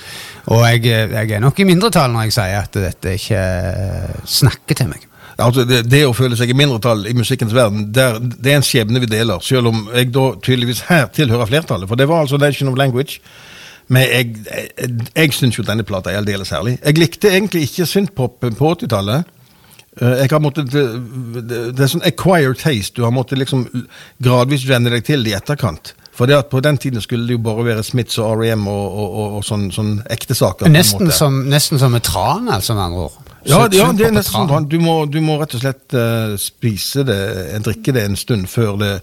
Og 0.52 0.60
jeg, 0.66 0.84
eh, 0.92 1.16
jeg 1.16 1.38
er 1.38 1.40
nok 1.46 1.64
i 1.64 1.70
mindretall 1.72 2.12
når 2.12 2.28
jeg 2.28 2.36
sier 2.36 2.60
at 2.60 2.82
dette 2.84 3.16
ikke 3.16 3.40
eh, 3.40 4.20
snakker 4.40 4.82
til 4.82 4.92
meg. 4.92 5.09
Altså, 5.40 5.64
det, 5.68 5.82
det 5.90 6.02
å 6.06 6.14
føle 6.16 6.36
seg 6.38 6.52
i 6.52 6.56
mindretall 6.58 7.06
i 7.10 7.14
musikkens 7.16 7.54
verden, 7.56 7.88
der, 7.96 8.18
det 8.20 8.52
er 8.52 8.60
en 8.60 8.66
skjebne 8.66 9.00
vi 9.02 9.08
deler. 9.10 9.40
Selv 9.44 9.70
om 9.72 9.86
jeg 9.94 10.10
da 10.14 10.26
tydeligvis 10.44 10.84
her 10.90 11.08
tilhører 11.16 11.48
flertallet. 11.50 11.88
For 11.90 11.98
det 12.00 12.08
var 12.10 12.24
altså 12.24 12.38
Nation 12.40 12.70
of 12.72 12.78
Language. 12.78 13.20
Men 13.90 14.04
jeg, 14.06 14.34
jeg, 14.46 14.96
jeg 15.16 15.32
syns 15.34 15.58
jo 15.58 15.64
denne 15.66 15.82
plata 15.86 16.12
er 16.12 16.20
aldeles 16.20 16.52
herlig. 16.54 16.76
Jeg 16.84 16.98
likte 17.00 17.32
egentlig 17.34 17.64
ikke 17.66 17.88
synthpopen 17.90 18.54
på 18.58 18.74
80-tallet. 18.76 19.24
Eh, 19.98 20.12
Jeg 20.22 20.30
har 20.30 20.42
måttet, 20.44 20.70
det, 20.70 20.84
det 21.50 21.62
det 21.74 21.82
er 21.86 21.90
sånn 21.96 22.06
acquired 22.06 22.60
taste. 22.60 22.94
Du 22.94 23.02
har 23.02 23.10
måttet 23.16 23.40
liksom 23.42 23.64
gradvis 24.22 24.68
venne 24.68 24.92
deg 24.94 25.02
til 25.08 25.24
det 25.26 25.32
i 25.32 25.38
etterkant. 25.40 25.94
For 26.14 26.28
det 26.30 26.36
at 26.36 26.50
på 26.52 26.60
den 26.62 26.76
tiden 26.78 27.00
skulle 27.02 27.26
det 27.26 27.38
jo 27.38 27.42
bare 27.42 27.64
være 27.64 27.82
Smiths 27.86 28.18
og 28.20 28.42
R.E.M. 28.42 28.66
og, 28.68 28.86
og, 28.92 29.10
og, 29.24 29.34
og 29.40 29.44
sånn, 29.46 29.70
sånn 29.74 29.92
ekte 30.12 30.36
saker. 30.36 30.68
Nesten 30.70 31.10
som, 31.16 31.40
nesten 31.48 31.80
som 31.80 31.94
et 31.96 32.04
tran, 32.06 32.46
altså, 32.52 32.76
med 32.76 32.84
andre 32.90 33.06
ord. 33.08 33.29
Ja, 33.48 33.64
ja, 33.72 33.88
det 33.96 34.08
er 34.08 34.14
nesten 34.14 34.48
sånn. 34.48 34.68
Du 34.68 34.78
må, 34.82 35.02
du 35.08 35.20
må 35.24 35.38
rett 35.40 35.54
og 35.56 35.62
slett 35.62 35.96
uh, 35.96 36.36
spise 36.40 37.04
det, 37.08 37.20
eh, 37.54 37.60
drikke 37.64 37.94
det 37.96 38.06
en 38.08 38.18
stund 38.20 38.48
før 38.50 38.80
det 38.80 38.94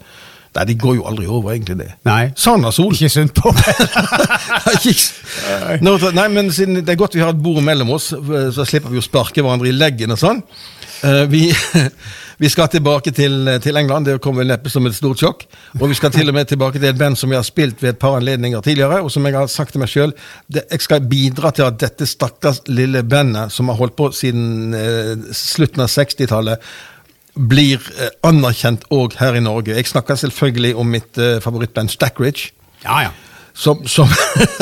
Nei, 0.57 0.63
de 0.71 0.73
går 0.79 0.95
jo 0.97 1.03
aldri 1.05 1.27
over, 1.29 1.51
egentlig, 1.53 1.75
det. 1.83 1.91
Nei. 2.07 2.31
Sand 2.39 2.65
og 2.65 2.71
sol. 2.73 2.95
Ikke 2.95 3.11
sunt 3.13 3.33
på. 3.37 3.51
Nei, 6.17 6.25
men 6.33 6.49
siden 6.55 6.79
det 6.79 6.95
er 6.95 6.97
godt 6.97 7.13
vi 7.13 7.21
har 7.21 7.35
et 7.35 7.43
bord 7.43 7.59
mellom 7.61 7.91
oss, 7.93 8.07
så 8.55 8.65
slipper 8.65 8.89
vi 8.89 8.97
å 8.97 9.05
sparke 9.05 9.43
hverandre 9.43 9.69
i 9.69 9.75
leggen 9.75 10.15
og 10.15 10.17
sånn. 10.17 10.39
Eh, 11.03 11.23
vi, 11.29 11.41
vi 12.43 12.49
skal 12.49 12.69
tilbake 12.71 13.11
til, 13.11 13.59
til 13.61 13.77
England, 13.77 14.07
det 14.07 14.17
kommer 14.23 14.43
vel 14.43 14.51
neppe 14.51 14.71
som 14.73 14.85
et 14.89 14.95
stort 14.97 15.21
sjokk. 15.21 15.45
Og 15.79 15.87
vi 15.91 15.97
skal 15.99 16.13
til 16.15 16.29
og 16.31 16.37
med 16.37 16.49
tilbake 16.49 16.79
til 16.79 16.89
et 16.89 16.99
band 16.99 17.19
som 17.19 17.33
jeg 17.33 17.41
har 17.41 17.47
spilt 17.47 17.83
ved 17.83 17.95
et 17.95 18.01
par 18.01 18.17
anledninger 18.17 18.61
tidligere, 18.65 19.01
og 19.01 19.11
som 19.13 19.25
jeg 19.25 19.37
har 19.37 19.51
sagt 19.51 19.75
til 19.75 19.83
meg 19.83 19.91
sjøl, 19.91 20.15
jeg 20.57 20.83
skal 20.83 21.07
bidra 21.09 21.53
til 21.55 21.67
at 21.67 21.79
dette 21.81 22.09
stakkars 22.09 22.63
lille 22.67 23.03
bandet, 23.03 23.53
som 23.53 23.69
har 23.71 23.79
holdt 23.79 23.97
på 23.99 24.11
siden 24.15 24.75
eh, 24.77 25.15
slutten 25.35 25.85
av 25.85 25.91
60-tallet, 25.93 26.69
blir 27.37 27.81
eh, 28.01 28.13
anerkjent 28.25 28.87
òg 28.93 29.19
her 29.19 29.37
i 29.37 29.43
Norge. 29.43 29.75
Jeg 29.77 29.89
snakker 29.89 30.17
selvfølgelig 30.17 30.75
om 30.75 30.89
mitt 30.97 31.21
eh, 31.21 31.37
favorittband 31.43 31.93
Stackridge. 31.93 32.51
Ja, 32.83 33.01
ja. 33.07 33.15
Som, 33.57 33.87
som, 33.89 34.09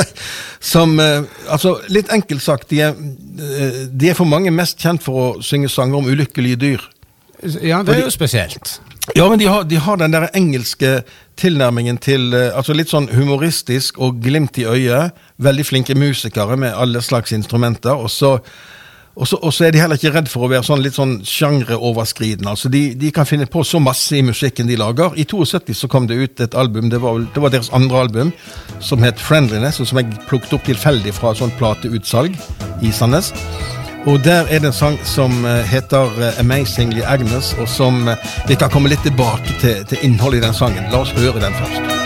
som 0.60 0.99
eh, 0.99 1.23
Altså, 1.51 1.75
litt 1.91 2.12
enkelt 2.15 2.43
sagt, 2.43 2.69
de 2.71 2.79
er, 2.88 2.95
eh, 2.95 3.81
de 3.91 4.12
er 4.12 4.17
for 4.17 4.29
mange 4.29 4.53
mest 4.55 4.79
kjent 4.79 5.03
for 5.03 5.21
å 5.21 5.29
synge 5.43 5.69
sanger 5.73 5.99
om 5.99 6.08
ulykkelige 6.08 6.62
dyr. 6.62 6.86
Ja, 7.60 7.81
det 7.84 7.97
er 7.97 8.05
jo 8.05 8.13
spesielt. 8.13 8.77
Ja, 9.13 9.27
men 9.29 9.38
de 9.39 9.45
har, 9.45 9.65
de 9.67 9.77
har 9.77 9.99
den 10.01 10.15
der 10.15 10.29
engelske 10.34 11.03
tilnærmingen 11.38 11.99
til 12.01 12.34
eh, 12.34 12.55
Altså 12.58 12.73
litt 12.73 12.89
sånn 12.89 13.12
humoristisk 13.13 13.99
og 14.01 14.21
glimt 14.23 14.58
i 14.58 14.65
øyet. 14.65 15.13
Veldig 15.43 15.65
flinke 15.67 15.97
musikere 15.99 16.58
med 16.58 16.73
alle 16.73 17.03
slags 17.05 17.36
instrumenter. 17.36 17.93
Og 17.93 18.10
så, 18.10 18.38
og 19.15 19.28
så, 19.28 19.63
er 19.63 19.71
de 19.71 19.80
heller 19.80 19.95
ikke 19.95 20.12
redd 20.12 20.28
for 20.28 20.43
å 20.43 20.49
være 20.51 20.65
sånn 20.67 20.82
litt 20.84 20.97
sånn 20.97 21.13
sjangeroverskridende. 21.23 22.51
Altså 22.51 22.71
de, 22.71 22.82
de 22.99 23.12
kan 23.15 23.28
finne 23.28 23.47
på 23.47 23.63
så 23.63 23.80
masse 23.80 24.12
i 24.17 24.23
musikken 24.25 24.67
de 24.67 24.75
lager. 24.80 25.15
I 25.15 25.23
72 25.23 25.78
så 25.80 25.89
kom 25.91 26.10
det 26.10 26.19
ut 26.19 26.43
et 26.43 26.58
album, 26.60 26.89
det 26.91 26.99
var, 27.04 27.23
det 27.23 27.43
var 27.43 27.54
deres 27.54 27.71
andre 27.75 28.04
album, 28.04 28.34
som 28.84 29.04
het 29.08 29.21
Friendliness, 29.21 29.80
og 29.80 29.88
som 29.88 30.01
jeg 30.01 30.12
plukket 30.28 30.58
opp 30.58 30.67
tilfeldig 30.67 31.15
fra 31.15 31.32
et 31.32 31.43
sånt 31.43 31.56
plateutsalg 31.62 32.36
i 32.84 32.91
Sandnes. 32.91 33.32
Og 34.06 34.19
der 34.23 34.45
er 34.51 34.60
det 34.60 34.69
en 34.69 34.73
sang 34.73 34.99
som 35.08 35.45
eh, 35.45 35.63
heter 35.65 36.12
eh, 36.21 36.39
Amazingly 36.39 37.01
Agnes, 37.01 37.56
og 37.60 37.69
som 37.69 38.08
eh, 38.08 38.34
vi 38.47 38.60
kan 38.60 38.69
komme 38.69 38.91
litt 38.91 39.01
tilbake 39.08 39.58
til, 39.63 39.86
til 39.89 40.06
innholdet 40.06 40.43
i 40.43 40.45
den 40.45 40.54
sangen. 40.54 40.91
La 40.91 41.01
oss 41.01 41.15
høre 41.17 41.41
den 41.41 41.58
først. 41.63 42.04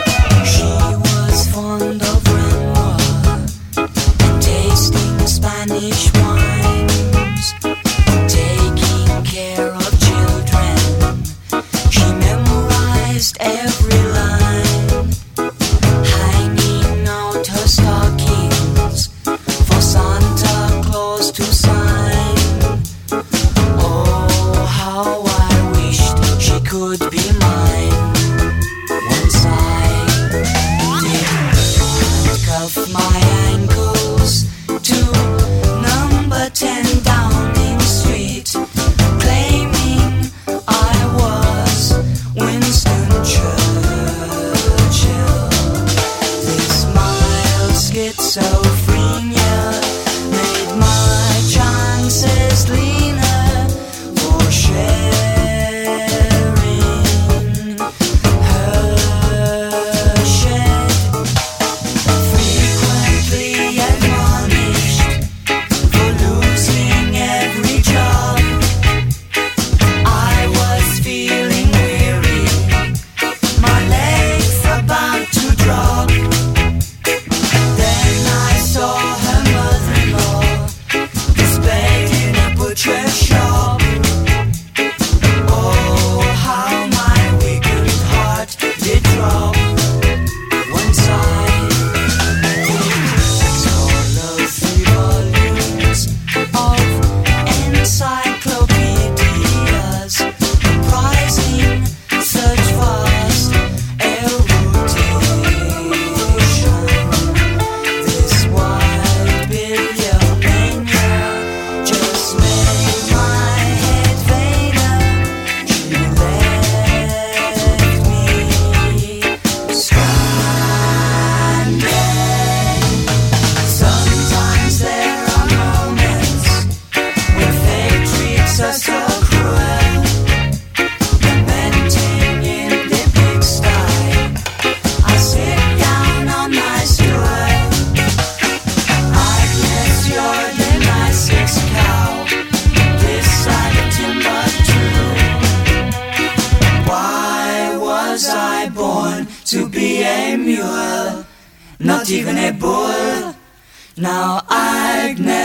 Winston 43.30 43.59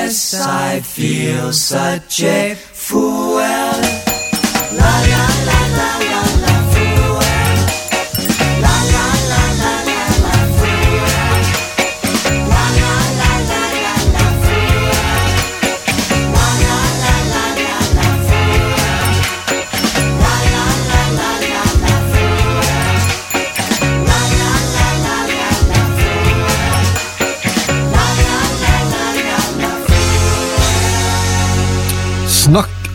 Agnes, 0.05 0.35
I 0.35 0.81
feel 0.81 1.51
such 1.51 2.25
a 2.25 2.55
fool. 2.55 3.41
La 4.77 5.14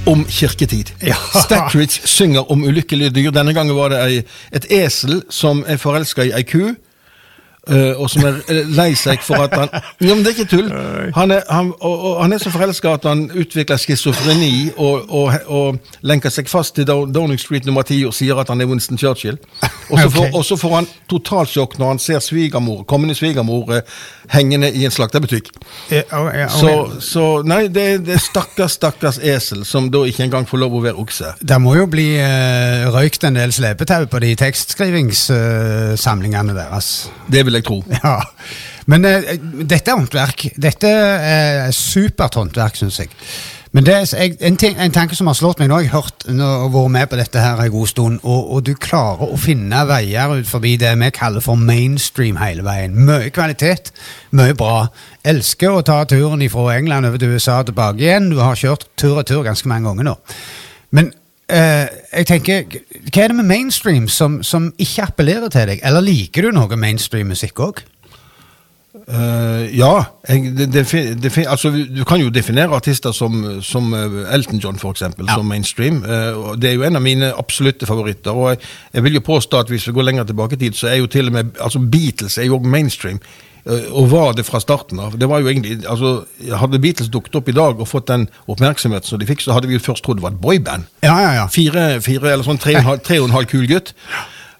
om 0.06 0.26
kirketid. 0.26 0.94
Ja. 1.02 1.16
Stackridge 1.44 2.08
synger 2.08 2.52
om 2.52 2.64
ulykkelige 2.64 3.10
dyr. 3.10 3.32
Denne 3.32 3.54
gangen 3.54 3.76
var 3.76 3.90
det 3.94 4.00
ei, 4.04 4.22
et 4.56 4.68
esel 4.72 5.24
som 5.30 5.64
er 5.68 5.78
forelska 5.82 6.26
i 6.28 6.34
ei 6.36 6.46
ku. 6.48 6.76
Eh, 7.70 7.94
og 8.02 8.10
som 8.10 8.26
er 8.30 8.36
lei 8.76 8.92
seg 9.00 9.20
for 9.26 9.36
at 9.46 9.54
han 9.58 9.70
Ja, 9.74 9.80
men 10.16 10.24
det 10.26 10.30
er 10.34 10.38
ikke 10.40 10.50
tull. 10.58 10.70
Han 11.16 11.32
er, 11.32 11.42
han, 11.50 11.74
og, 11.80 11.96
og 12.10 12.22
han 12.24 12.34
er 12.34 12.38
så 12.42 12.50
forelska 12.54 12.88
at 12.98 13.04
han 13.10 13.20
utvikler 13.32 13.78
schizofreni 13.82 14.70
og, 14.78 14.96
og, 15.10 15.34
og 15.48 15.78
lenker 16.02 16.30
seg 16.34 16.50
fast 16.50 16.76
til 16.76 16.86
Downing 16.90 17.40
Street 17.40 17.66
nummer 17.68 17.82
10 17.88 18.06
og 18.10 18.14
sier 18.18 18.36
at 18.42 18.50
han 18.50 18.62
er 18.62 18.66
Winston 18.70 18.98
Churchill. 18.98 19.38
Og 19.90 20.00
så 20.00 20.10
får, 20.16 20.26
okay. 20.34 20.58
får 20.64 20.76
han 20.76 20.88
totalsjokk 21.10 21.78
når 21.80 21.88
han 21.96 22.00
ser 22.00 22.20
svigermor, 22.24 22.84
kommende 22.90 23.16
svigermor 23.18 23.74
eh, 23.78 23.82
hengende 24.34 24.72
i 24.74 24.86
en 24.86 24.92
slakterbutikk. 24.94 25.50
Ja, 25.92 26.02
og- 26.12 26.34
ja, 26.36 26.46
og- 26.46 26.52
Så, 26.60 26.88
så 27.02 27.42
nei, 27.48 27.68
det, 27.68 28.06
det 28.06 28.14
er 28.16 28.20
stakkars, 28.24 28.72
stakkars 28.80 29.18
esel 29.24 29.66
som 29.66 29.90
da 29.92 29.98
ikke 30.08 30.24
engang 30.28 30.48
får 30.50 30.58
lov 30.64 30.74
å 30.78 30.82
være 30.84 30.96
okse. 31.02 31.26
Det 31.42 31.62
må 31.62 31.76
jo 31.78 31.86
bli 31.90 32.08
uh, 32.22 32.90
røykt 32.94 33.24
en 33.28 33.36
del 33.40 33.52
slepetau 33.56 34.06
på 34.12 34.18
de 34.24 34.36
tekstskrivingssamlingene 34.40 36.54
deres. 36.58 36.88
Det 37.32 37.42
vil 37.46 37.54
jeg 37.59 37.59
tro. 37.66 37.82
Ja. 38.00 38.18
Men 38.90 39.06
eh, 39.06 39.36
dette 39.62 39.92
er 39.92 40.00
håndverk. 40.00 40.50
Dette 40.58 40.90
er 40.90 41.72
supert 41.76 42.38
håndverk, 42.40 42.80
syns 42.80 43.02
jeg. 43.04 43.12
Men 43.70 43.86
det 43.86 43.96
jeg, 44.10 44.38
en, 44.42 44.56
ting, 44.58 44.78
en 44.82 44.94
tanke 44.94 45.14
som 45.14 45.28
har 45.30 45.36
slått 45.38 45.60
meg 45.62 45.70
nå, 45.70 45.78
jeg 45.84 45.92
har 45.92 46.02
hørt 46.02 46.24
og 46.26 46.72
vært 46.74 46.94
med 46.96 47.10
på 47.12 47.20
dette 47.20 47.44
her 47.44 47.60
en 47.62 47.70
god 47.70 47.90
stund, 47.92 48.16
og, 48.24 48.48
og 48.56 48.64
du 48.66 48.72
klarer 48.82 49.30
å 49.30 49.38
finne 49.38 49.84
veier 49.86 50.34
ut 50.40 50.50
forbi 50.50 50.74
det 50.82 50.96
vi 50.98 51.12
kaller 51.14 51.46
for 51.46 51.60
mainstream 51.60 52.40
hele 52.42 52.66
veien. 52.66 52.98
Mye 52.98 53.30
kvalitet, 53.36 53.92
mye 54.34 54.58
bra. 54.58 54.88
Elsker 55.22 55.78
å 55.78 55.86
ta 55.86 56.00
turen 56.10 56.42
fra 56.50 56.66
England 56.80 57.12
over 57.12 57.22
til 57.22 57.38
USA 57.38 57.60
tilbake 57.68 58.02
igjen. 58.02 58.32
Du 58.34 58.42
har 58.42 58.58
kjørt 58.58 58.88
tur 58.98 59.20
og 59.20 59.28
tur 59.30 59.46
ganske 59.46 59.70
mange 59.70 59.92
ganger 59.92 60.10
nå. 60.10 60.18
Men 60.98 61.14
jeg 61.50 62.28
tenker, 62.30 62.80
hva 63.10 63.24
er 63.24 63.32
det 63.32 63.38
med 63.40 63.48
mainstream 63.50 64.08
som, 64.12 64.40
som 64.46 64.70
ikke 64.78 65.08
appellerer 65.10 65.50
til 65.54 65.72
deg? 65.72 65.82
Eller 65.86 66.06
liker 66.06 66.46
du 66.46 66.54
noe 66.56 66.78
mainstream-musikk 66.78 67.64
òg? 67.66 67.82
Eh, 69.08 69.78
ja. 69.78 70.04
Jeg, 70.30 70.54
det, 70.58 70.74
det, 70.74 71.38
altså, 71.48 71.70
du 71.70 72.04
kan 72.10 72.22
jo 72.22 72.30
definere 72.34 72.74
artister 72.76 73.12
som, 73.14 73.62
som 73.62 73.94
eh, 73.94 74.34
Elton 74.34 74.58
John, 74.60 74.80
eksempel, 74.92 75.26
Ja. 75.30 75.36
som 75.36 75.46
mainstream. 75.46 76.02
Uh, 76.04 76.56
det 76.58 76.70
er 76.72 76.74
jo 76.80 76.84
en 76.88 76.96
av 76.98 77.02
mine 77.06 77.34
absolutte 77.38 77.86
favoritter. 77.86 78.32
Og 78.34 78.50
jeg, 78.50 78.58
jeg 78.94 79.04
vil 79.04 79.20
jo 79.20 79.26
påstå 79.26 79.60
at 79.60 79.70
hvis 79.70 79.88
vi 79.88 79.94
går 79.94 80.08
lenger 80.10 80.24
tilbake 80.24 80.58
i 80.58 80.64
tid, 80.66 80.74
så 80.74 80.88
er 80.90 80.98
jo 81.04 81.08
til 81.08 81.28
og 81.30 81.34
med 81.38 81.54
altså 81.62 81.80
Beatles 81.80 82.38
er 82.38 82.50
jo 82.50 82.58
også 82.58 82.70
mainstream. 82.74 83.20
Uh, 83.70 83.86
Og 83.94 84.10
var 84.12 84.34
det 84.34 84.46
fra 84.48 84.60
starten 84.60 85.00
av. 85.00 85.20
Det 85.20 85.30
var 85.30 85.40
jo 85.44 85.48
egentlig, 85.48 85.84
altså, 85.86 86.24
Hadde 86.58 86.80
Beatles 86.80 87.10
dukket 87.14 87.36
opp 87.36 87.50
i 87.50 87.56
dag 87.56 87.80
og 87.80 87.88
fått 87.88 88.08
den 88.10 88.28
oppmerksomheten 88.48 89.06
som 89.08 89.20
de 89.22 89.30
fikk, 89.30 89.42
så 89.46 89.54
hadde 89.54 89.68
vi 89.70 89.78
jo 89.78 89.86
først 89.86 90.04
trodd 90.04 90.18
det 90.18 90.24
var 90.26 90.34
et 90.34 90.42
boyband. 90.42 90.90
Ja, 91.04 91.20
ja, 91.22 91.32
ja. 91.44 91.48
Fire, 91.48 92.02
fire 92.02 92.34
eller 92.34 92.44
sånn 92.48 92.58
tre 92.58 92.74
og 92.74 92.82
en 92.82 92.90
halv- 92.90 93.06
tre 93.06 93.20
og 93.22 93.30
en 93.30 93.38
halv 93.38 93.46
kul 93.54 93.68
gutt. 93.70 93.94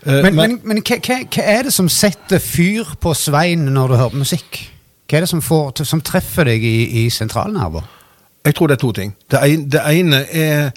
Eh, 0.06 0.22
Men, 0.24 0.36
men, 0.36 0.60
men 0.64 0.84
hva, 0.84 1.00
hva, 1.04 1.44
er 1.44 1.68
det 1.68 1.74
som 1.76 1.90
setter 1.92 2.40
fyr 2.40 2.96
på 3.02 3.14
Svein 3.18 3.68
når 3.74 3.88
du 3.88 3.96
hører 4.00 4.22
musikk? 4.22 4.62
Hva 5.10 5.18
er 5.18 5.26
det 5.26 5.32
som, 5.32 5.42
får, 5.42 5.84
som 5.84 6.02
treffer 6.06 6.48
deg 6.48 6.64
i, 6.64 6.78
i 7.04 7.10
sentralnerver? 7.10 7.88
Jeg 8.46 8.56
tror 8.56 8.70
det 8.70 8.78
er 8.78 8.86
to 8.86 8.92
ting. 8.96 9.12
Det, 9.32 9.42
en, 9.44 9.66
det 9.70 9.82
ene 9.92 10.24
er 10.32 10.72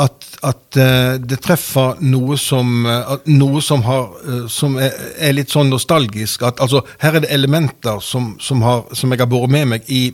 at, 0.00 0.28
at 0.46 0.78
eh, 0.80 1.16
det 1.20 1.40
treffer 1.44 1.98
noe 2.00 2.38
som, 2.40 2.86
eh, 2.86 3.16
noe 3.34 3.62
som, 3.64 3.82
har, 3.84 4.06
som 4.48 4.78
er, 4.80 4.94
er 5.18 5.34
litt 5.34 5.52
sånn 5.52 5.72
nostalgisk. 5.72 6.44
At, 6.46 6.62
altså, 6.62 6.84
her 7.02 7.18
er 7.18 7.26
det 7.26 7.32
elementer 7.34 7.98
som, 8.04 8.36
som, 8.40 8.62
har, 8.62 8.86
som 8.96 9.12
jeg 9.12 9.24
har 9.24 9.30
båret 9.32 9.52
med 9.52 9.68
meg 9.74 9.90
i, 9.92 10.06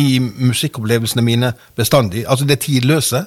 i 0.00 0.08
musikkopplevelsene 0.18 1.24
mine 1.24 1.54
bestandig. 1.78 2.26
Altså 2.28 2.48
det 2.48 2.60
tidløse. 2.66 3.24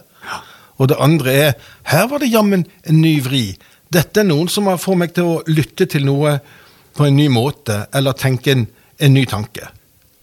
Og 0.77 0.91
det 0.91 0.99
andre 1.01 1.33
er 1.33 1.51
her 1.89 2.05
var 2.11 2.21
det 2.21 2.29
jammen 2.29 2.67
en 2.85 3.01
ny 3.01 3.17
vri. 3.25 3.45
Dette 3.93 4.21
er 4.21 4.27
noen 4.27 4.49
som 4.51 4.67
fått 4.81 4.99
meg 4.99 5.13
til 5.15 5.29
å 5.29 5.41
lytte 5.47 5.87
til 5.89 6.05
noe 6.07 6.37
på 6.97 7.05
en 7.05 7.15
ny 7.15 7.27
måte, 7.31 7.85
eller 7.95 8.17
tenke 8.17 8.53
en, 8.53 8.65
en 8.99 9.13
ny 9.13 9.23
tanke. 9.29 9.69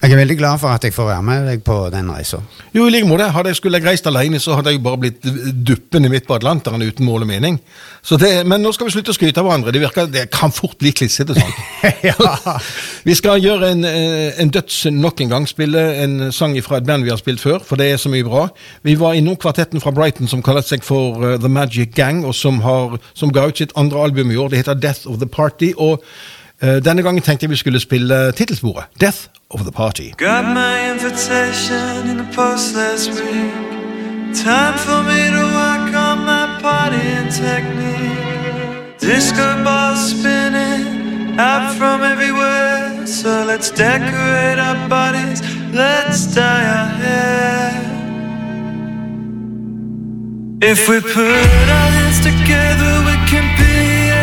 Jeg 0.05 0.13
er 0.13 0.19
veldig 0.21 0.35
glad 0.37 0.59
for 0.61 0.69
at 0.69 0.85
jeg 0.85 0.93
får 0.93 1.07
være 1.09 1.25
med 1.25 1.47
deg 1.49 1.63
på 1.65 1.75
den 1.89 2.11
reisa. 2.13 2.37
Jo, 2.77 2.85
i 2.85 2.93
like 2.93 3.07
måte. 3.09 3.25
Hadde 3.33 3.49
jeg 3.55 3.57
skulle 3.57 3.79
reist 3.81 4.05
alene, 4.11 4.37
så 4.43 4.53
hadde 4.59 4.75
jeg 4.75 4.77
jo 4.77 4.83
bare 4.85 5.01
blitt 5.01 5.25
duppende 5.65 6.11
midt 6.13 6.27
på 6.29 6.37
Atlanteren 6.37 6.85
uten 6.85 7.07
mål 7.09 7.25
og 7.25 7.31
mening. 7.31 7.57
Så 8.05 8.19
det, 8.21 8.43
men 8.45 8.61
nå 8.61 8.75
skal 8.77 8.91
vi 8.91 8.93
slutte 8.93 9.15
å 9.15 9.17
skryte 9.17 9.41
av 9.41 9.49
hverandre. 9.49 9.73
Det, 9.73 9.81
virker, 9.81 10.11
det 10.13 10.27
kan 10.35 10.53
fort 10.53 10.77
bli 10.83 10.93
klissete 10.93 11.39
sånn. 11.39 11.57
ja. 12.11 12.19
Vi 13.09 13.17
skal 13.17 13.41
gjøre 13.41 13.73
en, 13.73 13.89
eh, 13.89 14.37
en 14.45 14.53
døds 14.53 14.83
nok 14.93 15.25
en 15.25 15.33
gang. 15.33 15.49
Spille 15.49 15.87
en 16.05 16.29
sang 16.37 16.59
fra 16.65 16.83
et 16.83 16.87
band 16.89 17.09
vi 17.09 17.13
har 17.13 17.21
spilt 17.21 17.41
før, 17.41 17.65
for 17.65 17.81
det 17.81 17.89
er 17.95 18.01
så 18.01 18.13
mye 18.13 18.29
bra. 18.29 18.47
Vi 18.85 18.99
var 19.01 19.17
innom 19.17 19.41
kvartetten 19.41 19.81
fra 19.81 19.93
Brighton 19.97 20.29
som 20.29 20.45
kaller 20.45 20.65
seg 20.65 20.85
for 20.85 21.25
eh, 21.25 21.41
The 21.41 21.49
Magic 21.49 21.97
Gang, 21.97 22.27
og 22.29 22.37
som, 22.37 22.61
har, 22.65 22.99
som 23.17 23.33
ga 23.33 23.49
ut 23.49 23.65
sitt 23.65 23.73
andre 23.81 24.05
album 24.05 24.33
i 24.33 24.41
år. 24.41 24.53
Det 24.53 24.67
heter 24.67 24.81
Death 24.85 25.09
of 25.09 25.21
the 25.25 25.29
Party. 25.29 25.73
og 25.77 26.05
Eh, 26.65 26.81
denne 26.85 27.03
gangen 27.03 27.23
tenkte 27.23 27.45
jeg 27.45 27.51
vi 27.51 27.57
skulle 27.57 27.81
spille 27.81 28.33
tittelsporet. 28.33 28.85
Death 29.01 29.21
of 29.51 29.61
the 29.61 29.73
Party. 29.73 30.09
Got 30.17 30.45
my 30.45 30.75
invitation 30.93 32.09
in 32.11 32.17
the 32.17 32.29
post 32.33 32.75
last 32.75 33.11
week. 33.11 33.53
Time 34.45 34.77
for 34.87 35.01
me 35.11 35.21
to 35.37 35.45
work 35.61 35.93
on 36.09 36.19
my 36.33 36.45
partying 36.65 37.29
technique. 37.45 38.17
Disco 39.01 39.47
balls 39.65 40.01
spinning 40.15 41.39
out 41.39 41.67
from 41.79 42.01
everywhere. 42.13 43.07
So 43.07 43.45
let's 43.51 43.71
decorate 43.71 44.59
our 44.59 44.89
bodies, 44.89 45.41
let's 45.73 46.35
dye 46.35 46.65
our 46.79 46.91
hair. 47.03 47.73
If 50.63 50.89
we 50.89 51.01
put 51.01 51.69
our 51.79 51.91
hands 51.99 52.21
together, 52.31 52.93
we 53.09 53.17
can 53.31 53.47
be 53.61 53.75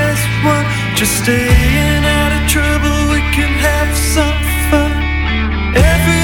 as 0.07 0.19
one. 0.43 0.65
Just 0.95 1.23
staying 1.23 2.05
out 2.05 2.30
trouble, 2.51 3.13
we 3.13 3.21
can 3.31 3.53
have 3.63 3.95
some 3.95 4.43
fun. 4.69 4.91
Everyone 5.73 6.20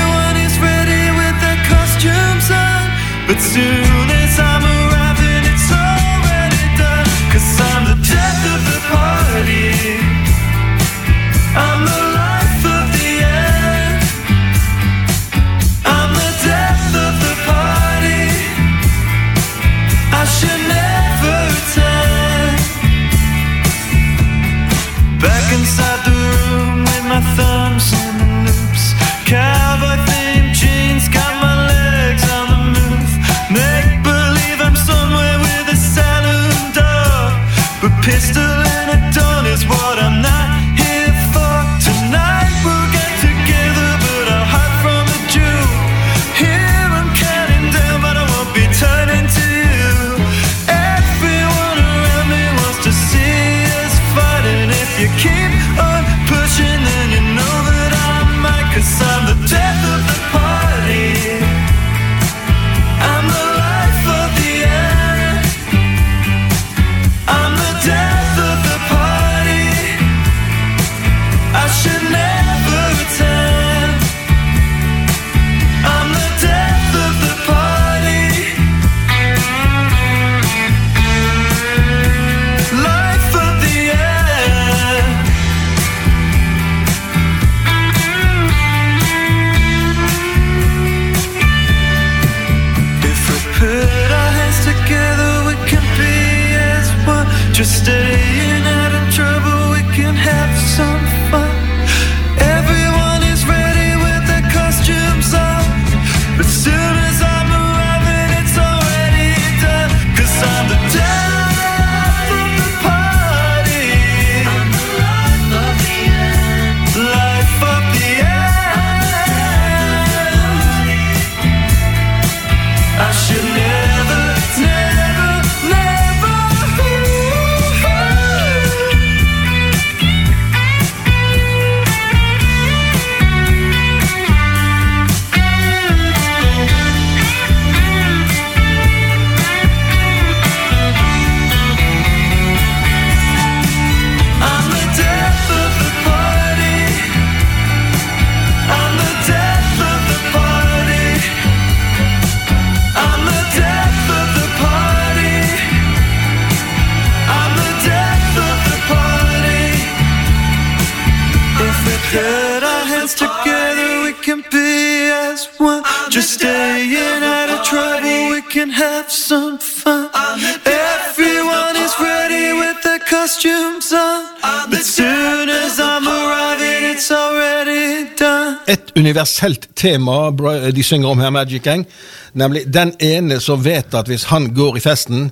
universelt 179.17 179.67
tema 179.75 180.31
de 180.71 180.83
synger 180.83 181.09
om 181.09 181.19
her, 181.19 181.29
Magic 181.29 181.63
Gang. 181.63 181.85
Nemlig 182.33 182.65
den 182.73 182.93
ene 183.01 183.39
som 183.41 183.63
vet 183.65 183.93
at 183.93 184.07
hvis 184.07 184.27
han 184.29 184.53
går 184.53 184.77
i 184.77 184.83
festen, 184.83 185.31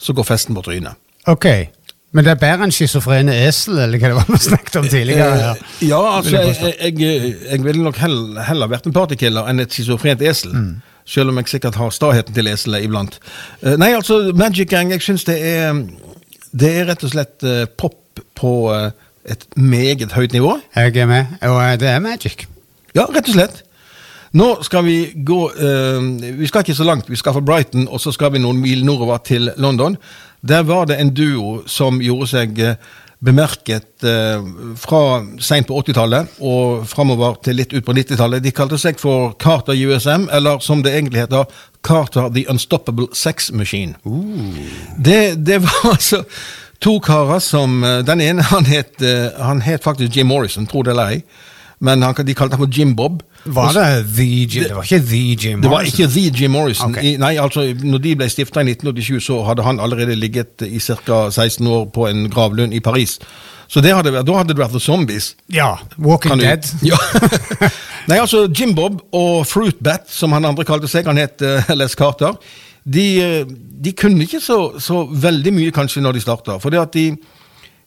så 0.00 0.12
går 0.16 0.24
festen 0.24 0.54
på 0.56 0.62
trynet. 0.64 0.96
Ok. 1.28 1.46
Men 2.12 2.24
det 2.26 2.32
er 2.32 2.40
bedre 2.40 2.66
enn 2.66 2.72
schizofrene 2.74 3.34
esel, 3.46 3.78
eller 3.78 4.00
hva 4.00 4.08
det 4.10 4.16
var 4.16 4.30
vi 4.32 4.38
snakket 4.42 4.76
om 4.80 4.88
tidligere? 4.88 5.34
her. 5.36 5.50
Eh, 5.60 5.88
Ja, 5.90 6.00
altså, 6.16 6.40
jeg 6.40 6.56
jeg, 6.80 7.00
jeg, 7.00 7.34
jeg 7.50 7.64
ville 7.64 7.82
nok 7.84 7.96
heller, 8.00 8.40
heller 8.48 8.70
vært 8.72 8.88
en 8.88 8.96
partykiller 8.96 9.46
enn 9.50 9.60
et 9.62 9.72
schizofrent 9.72 10.22
esel. 10.22 10.56
Selv 11.06 11.30
om 11.30 11.38
jeg 11.38 11.48
sikkert 11.52 11.78
har 11.78 11.90
staheten 11.94 12.34
til 12.34 12.48
eselet 12.50 12.84
iblant. 12.86 13.20
Eh, 13.62 13.76
nei, 13.78 13.92
altså, 13.94 14.32
Magic 14.34 14.70
Gang, 14.72 14.90
jeg 14.90 15.02
syns 15.02 15.24
det 15.28 15.38
er 15.38 15.84
Det 16.50 16.70
er 16.80 16.88
rett 16.88 17.04
og 17.06 17.12
slett 17.12 17.44
eh, 17.46 17.66
pop 17.78 17.94
på 18.34 18.54
eh, 18.74 18.90
et 19.30 19.44
meget 19.54 20.10
høyt 20.16 20.32
nivå. 20.32 20.56
Jeg 20.74 20.96
er 20.96 21.06
med, 21.06 21.36
og 21.46 21.60
eh, 21.62 21.76
det 21.78 21.88
er 21.92 22.00
magic. 22.02 22.48
Ja, 22.96 23.06
rett 23.06 23.28
og 23.28 23.36
slett. 23.36 23.60
Nå 24.36 24.48
skal 24.62 24.84
vi 24.86 24.96
gå 25.26 25.40
eh, 25.50 26.04
Vi 26.38 26.46
skal 26.46 26.62
ikke 26.62 26.78
så 26.78 26.86
langt. 26.86 27.10
Vi 27.10 27.18
skal 27.18 27.34
fra 27.34 27.44
Brighton, 27.44 27.88
og 27.90 28.00
så 28.02 28.12
skal 28.14 28.34
vi 28.34 28.42
noen 28.42 28.60
mil 28.62 28.84
nordover 28.86 29.22
til 29.26 29.50
London. 29.58 29.96
Der 30.40 30.62
var 30.62 30.86
det 30.86 31.00
en 31.00 31.14
duo 31.14 31.60
som 31.66 31.98
gjorde 32.02 32.30
seg 32.30 32.60
eh, 32.62 32.76
bemerket 33.20 34.04
eh, 34.06 34.46
fra 34.80 35.00
seint 35.44 35.68
på 35.68 35.76
80-tallet 35.82 36.38
og 36.40 36.86
framover 36.88 37.36
til 37.44 37.58
litt 37.60 37.74
ut 37.74 37.84
på 37.84 37.94
90-tallet. 37.96 38.42
De 38.44 38.54
kalte 38.54 38.78
seg 38.80 39.00
for 39.00 39.34
Carter 39.40 39.76
USM, 39.76 40.28
eller 40.32 40.62
som 40.64 40.80
det 40.84 40.94
egentlig 40.94 41.26
heter, 41.26 41.44
Carter 41.84 42.30
The 42.32 42.46
Unstoppable 42.52 43.10
Sex 43.12 43.50
Machine. 43.52 43.98
Det, 44.96 45.36
det 45.36 45.60
var 45.66 45.90
altså 45.94 46.24
to 46.80 46.96
karer 47.04 47.42
som 47.44 47.84
eh, 47.84 48.00
Den 48.08 48.24
ene 48.24 48.46
han 48.48 48.68
het, 48.68 48.96
eh, 49.04 49.28
han 49.36 49.60
het 49.66 49.84
faktisk 49.84 50.16
Jim 50.16 50.30
Morrison, 50.32 50.66
tro 50.66 50.82
det 50.82 50.94
eller 50.94 51.16
ei. 51.16 51.22
Men 51.80 52.02
han, 52.04 52.14
de 52.26 52.34
kalte 52.36 52.56
ham 52.56 52.66
for 52.66 52.78
Jim 52.78 52.94
Bob. 52.96 53.22
Var 53.44 53.72
det 53.72 53.84
The 54.16 54.24
Jim? 54.44 54.64
Det 54.68 54.76
var 54.76 54.84
ikke 54.84 54.98
The 55.00 55.20
Jim 55.40 55.60
Morrison? 55.60 55.62
det 55.62 55.70
var 55.70 55.86
ikke 55.88 56.08
The 56.08 56.24
Jim 56.40 56.50
Morrison. 56.50 56.90
Okay. 56.90 57.14
I, 57.14 57.16
nei, 57.16 57.36
altså, 57.40 57.64
når 57.82 58.02
de 58.04 58.16
ble 58.20 58.28
stifta 58.28 58.60
i 58.60 58.68
1987, 58.68 59.22
så 59.24 59.38
hadde 59.48 59.64
han 59.64 59.80
allerede 59.80 60.16
ligget 60.18 60.66
i 60.66 60.80
ca. 60.80 61.22
16 61.30 61.66
år 61.66 61.86
på 61.94 62.08
en 62.10 62.28
gravlund 62.30 62.76
i 62.76 62.80
Paris. 62.84 63.18
Så 63.70 63.80
det 63.80 63.94
hadde, 63.94 64.12
da 64.12 64.34
hadde 64.34 64.52
det 64.52 64.58
vært 64.58 64.74
The 64.74 64.82
Zombies. 64.82 65.34
Ja. 65.48 65.76
Walking 65.96 66.34
Kan 66.34 66.42
Dead. 66.42 66.66
Ja. 66.84 66.98
Nei, 68.10 68.18
altså 68.18 68.48
Jim 68.50 68.74
Bob 68.74 69.00
og 69.14 69.46
Fruit 69.46 69.78
Bat, 69.80 70.10
som 70.10 70.34
han 70.36 70.44
andre 70.48 70.66
kalte 70.68 70.90
seg, 70.90 71.06
han 71.06 71.20
het 71.20 71.40
uh, 71.46 71.70
Les 71.78 71.94
Carter, 71.96 72.34
de, 72.84 73.04
eh, 73.22 73.44
de 73.84 73.92
kunne 73.92 74.24
ikke 74.24 74.40
så, 74.42 74.56
så 74.80 75.04
veldig 75.06 75.52
mye 75.54 75.74
kanskje 75.74 76.02
når 76.02 76.16
de 76.16 76.22
starta. 76.24 76.56
For 76.58 76.72
det 76.72 76.80
at 76.80 76.96
de, 76.96 77.12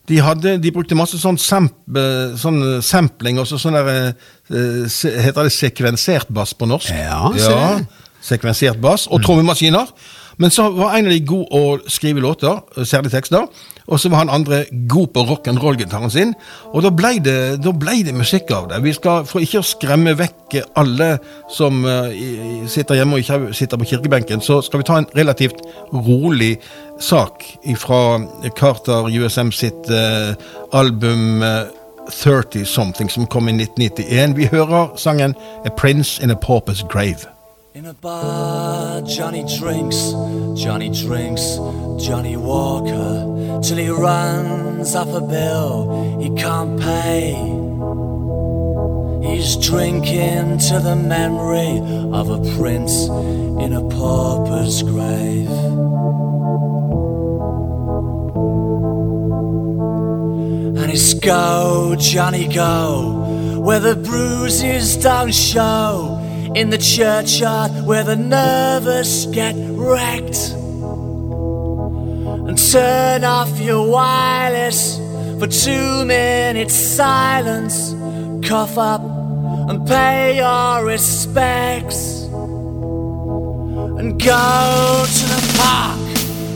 de, 0.07 0.19
hadde, 0.19 0.57
de 0.59 0.71
brukte 0.75 0.97
masse 0.99 1.17
sånn, 1.19 1.39
samp, 1.39 1.75
eh, 1.95 2.33
sånn 2.39 2.59
eh, 2.59 2.79
sampling 2.83 3.39
og 3.39 3.47
så 3.47 3.59
sånn 3.61 3.77
der 3.77 3.91
eh, 3.93 4.09
Heter 5.23 5.47
det 5.47 5.53
sekvensert 5.55 6.31
bass 6.35 6.51
på 6.57 6.67
norsk? 6.67 6.91
Ja, 6.91 7.29
ja 7.39 7.61
sekvensert 8.23 8.79
bass 8.79 9.09
og 9.11 9.19
trommemaskiner. 9.23 9.89
Men 10.39 10.51
så 10.51 10.69
var 10.71 10.95
en 10.95 11.09
av 11.09 11.11
de 11.11 11.19
god 11.27 11.51
å 11.51 11.63
skrive 11.91 12.21
låter, 12.23 12.61
særlig 12.87 13.11
tekster. 13.11 13.49
Og 13.83 13.99
så 13.99 14.07
var 14.09 14.23
han 14.23 14.31
andre 14.31 14.61
god 14.89 15.11
på 15.11 15.25
rock'n'roll-gitaren 15.27 16.11
sin. 16.11 16.31
Og 16.71 16.85
da 16.85 16.91
ble, 16.95 17.17
det, 17.19 17.59
ble 17.59 17.97
det 18.07 18.15
musikk 18.15 18.53
av 18.55 18.69
det. 18.71 18.79
Vi 18.85 18.95
skal, 18.95 19.27
For 19.27 19.43
ikke 19.43 19.59
å 19.59 19.67
skremme 19.67 20.15
vekk 20.17 20.55
alle 20.79 21.09
som 21.51 21.83
sitter 22.71 23.01
hjemme 23.01 23.19
og 23.19 23.25
ikke 23.25 23.51
sitter 23.59 23.83
på 23.83 23.91
kirkebenken, 23.91 24.41
så 24.41 24.61
skal 24.63 24.81
vi 24.81 24.87
ta 24.87 25.01
en 25.01 25.11
relativt 25.19 25.59
rolig 25.91 26.55
sak 27.03 27.57
fra 27.77 28.19
Carter 28.55 29.07
USM 29.07 29.51
sitt 29.51 29.89
eh, 29.89 30.35
album 30.71 31.43
eh, 31.43 31.67
30 32.09 32.65
Something, 32.65 33.11
som 33.11 33.25
kom 33.25 33.47
i 33.47 33.51
1991. 33.51 34.37
Vi 34.37 34.45
hører 34.51 34.87
sangen 34.95 35.35
A 35.65 35.69
Prince 35.69 36.23
in 36.23 36.31
a 36.31 36.35
Pauper's 36.35 36.83
Grave. 36.89 37.27
In 37.75 37.85
a 37.85 37.93
bar, 37.93 39.01
Johnny 39.01 39.43
drinks, 39.59 40.13
Johnny 40.55 40.89
drinks, 40.89 41.41
Johnny 41.97 42.35
Walker, 42.37 43.61
till 43.63 43.77
he 43.77 43.89
runs 43.89 44.95
up 44.95 45.07
a 45.07 45.21
bill 45.21 46.19
he 46.21 46.29
can't 46.41 46.79
pay. 46.79 47.33
He's 49.27 49.55
drinking 49.55 50.59
to 50.69 50.79
the 50.79 50.95
memory 50.95 51.79
of 52.13 52.29
a 52.29 52.39
prince 52.57 53.07
in 53.63 53.73
a 53.73 53.81
pauper's 53.89 54.83
grave. 54.83 55.49
Go, 60.93 61.95
Johnny, 61.97 62.47
go, 62.53 63.57
where 63.57 63.79
the 63.79 63.95
bruises 63.95 64.95
don't 64.97 65.33
show, 65.33 66.19
in 66.53 66.69
the 66.69 66.77
churchyard 66.77 67.71
where 67.85 68.03
the 68.03 68.15
nervous 68.15 69.25
get 69.27 69.55
wrecked. 69.57 70.51
And 72.47 72.57
turn 72.57 73.23
off 73.23 73.57
your 73.59 73.89
wireless 73.89 74.97
for 75.39 75.47
two 75.47 76.03
minutes 76.05 76.75
silence, 76.75 77.93
cough 78.45 78.77
up 78.77 79.01
and 79.01 79.87
pay 79.87 80.37
your 80.37 80.85
respects. 80.85 82.23
And 83.97 84.21
go 84.21 85.05
to 85.05 85.25
the 85.33 85.53
park 85.57 85.99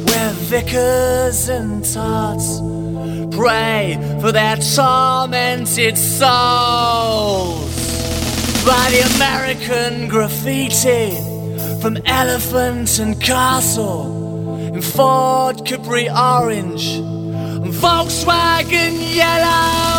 where 0.09 0.31
vicars 0.33 1.47
and 1.47 1.83
tarts 1.85 2.76
pray 3.37 3.95
for 4.19 4.31
their 4.31 4.55
tormented 4.57 5.95
souls. 5.95 7.75
By 8.65 8.89
the 8.89 9.01
American 9.15 10.07
graffiti 10.07 11.15
from 11.79 11.97
Elephant 12.05 12.97
and 12.97 13.21
Castle 13.21 14.73
in 14.73 14.81
Ford 14.81 15.65
Capri 15.65 16.09
Orange. 16.09 16.95
And 16.95 17.73
Volkswagen 17.73 19.15
Yellow 19.15 19.96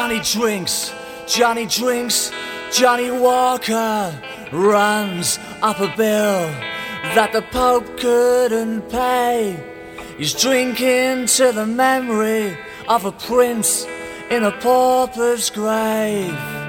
Johnny 0.00 0.20
drinks, 0.20 0.94
Johnny 1.26 1.66
drinks, 1.66 2.32
Johnny 2.72 3.10
Walker 3.10 4.18
runs 4.50 5.38
up 5.60 5.78
a 5.78 5.88
bill 5.94 6.48
that 7.14 7.34
the 7.34 7.42
Pope 7.42 7.98
couldn't 7.98 8.88
pay. 8.88 9.62
He's 10.16 10.32
drinking 10.32 11.26
to 11.26 11.52
the 11.52 11.66
memory 11.66 12.56
of 12.88 13.04
a 13.04 13.12
prince 13.12 13.84
in 14.30 14.42
a 14.42 14.52
pauper's 14.52 15.50
grave. 15.50 16.59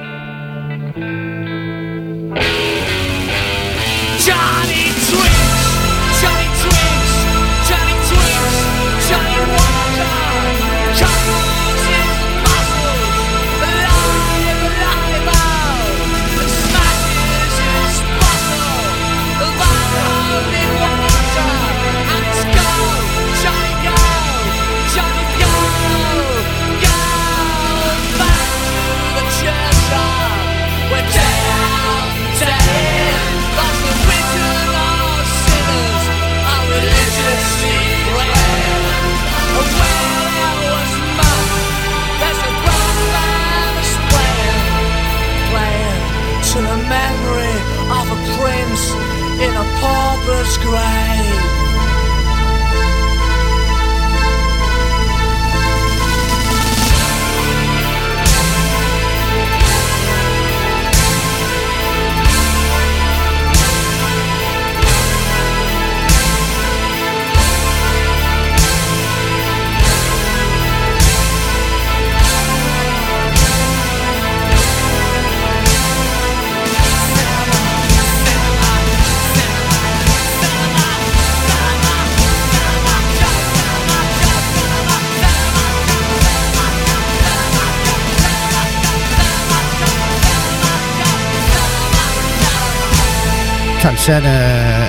Kanskje 94.11 94.27
er 94.27 94.33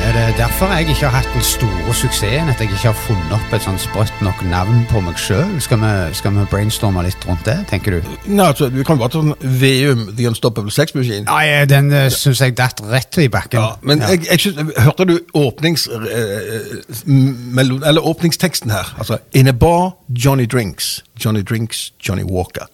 det, 0.03 0.07
er 0.09 0.27
det 0.31 0.37
derfor 0.39 0.67
jeg 0.75 0.89
ikke 0.89 1.07
har 1.07 1.13
hatt 1.21 1.29
den 1.35 1.45
store 1.47 1.93
suksessen, 1.95 2.49
at 2.51 2.59
jeg 2.59 2.73
ikke 2.73 2.89
har 2.89 2.97
funnet 3.05 3.35
opp 3.37 3.53
et 3.55 3.63
sånn 3.63 3.77
sprøtt 3.79 4.17
nok 4.27 4.41
navn 4.51 4.81
på 4.91 4.99
meg 5.05 5.21
sjøl. 5.23 5.53
Skal, 5.63 5.85
skal 6.19 6.35
vi 6.41 6.47
brainstorme 6.51 7.05
litt 7.07 7.23
rundt 7.29 7.47
det, 7.47 7.55
tenker 7.71 8.01
du? 8.01 8.09
Nei, 8.27 8.49
altså, 8.49 8.67
Vi 8.75 8.83
kan 8.89 8.99
bare 8.99 9.13
ta 9.15 9.23
sånn 9.23 9.37
VUM, 9.61 10.03
The 10.19 10.27
Unstoppable 10.33 10.75
Sex 10.75 10.97
Machine. 10.99 11.23
Nei, 11.29 11.63
den 11.71 11.93
uh, 11.95 12.09
syns 12.11 12.43
jeg 12.43 12.57
datt 12.59 12.83
rett 12.91 13.21
i 13.23 13.29
bakken. 13.31 13.63
Ja, 13.63 13.77
men 13.87 14.03
Jeg, 14.03 14.25
jeg 14.27 14.43
synes, 14.49 14.75
hørte 14.89 15.07
du 15.13 15.15
åpnings, 15.39 15.87
eh, 15.87 16.75
melo- 17.07 17.79
eller 17.87 18.03
åpningsteksten 18.03 18.75
her? 18.75 18.91
Altså 18.99 19.21
In 19.39 19.47
a 19.47 19.55
bar, 19.55 19.93
Johnny 20.11 20.51
drinks. 20.51 20.97
Johnny 21.15 21.47
drinks, 21.47 21.93
Johnny 22.03 22.27
Walker. 22.27 22.67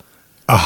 Ah. 0.48 0.64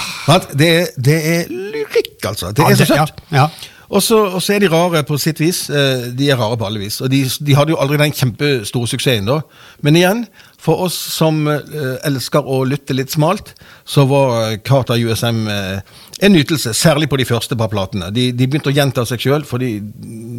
Det, 0.54 0.72
det 0.94 1.18
er 1.26 1.50
lyrikk, 1.50 2.22
altså. 2.22 2.54
Det. 2.54 2.62
Ja, 2.62 2.70
er 2.70 2.78
så 2.78 2.84
det- 2.86 3.00
ja, 3.02 3.06
søtt. 3.10 3.22
ja. 3.34 3.48
Og 3.92 4.00
så, 4.00 4.18
er 4.54 4.62
de 4.62 4.70
rare 4.72 5.02
på 5.04 5.18
sitt 5.20 5.40
vis. 5.42 5.66
Eh, 5.68 6.08
De 6.16 6.30
er 6.32 6.38
rare 6.40 6.56
på 6.56 6.64
alle 6.64 6.80
vis. 6.80 7.00
Og 7.04 7.10
de, 7.12 7.26
de 7.28 7.56
hadde 7.56 7.74
jo 7.74 7.80
aldri 7.82 7.98
den 8.00 8.14
kjempestore 8.16 8.88
suksessen 8.88 9.28
da. 9.28 9.42
Men 9.84 9.98
igjen, 10.00 10.22
for 10.62 10.86
oss 10.86 10.96
som 10.96 11.44
eh, 11.50 11.98
elsker 12.08 12.48
å 12.48 12.62
lytte 12.64 12.96
litt 12.96 13.12
smalt, 13.12 13.52
så 13.84 14.06
var 14.08 14.56
Carter 14.64 14.96
USM 14.96 15.44
eh, 15.52 16.00
en 16.24 16.32
nytelse. 16.32 16.72
Særlig 16.72 17.10
på 17.12 17.20
de 17.20 17.28
første 17.28 17.58
par 17.60 17.68
platene. 17.72 18.08
De, 18.16 18.30
de 18.32 18.48
begynte 18.48 18.72
å 18.72 18.76
gjenta 18.76 19.04
seg 19.08 19.26
sjøl, 19.26 19.44
for 19.44 19.60
de 19.60 19.74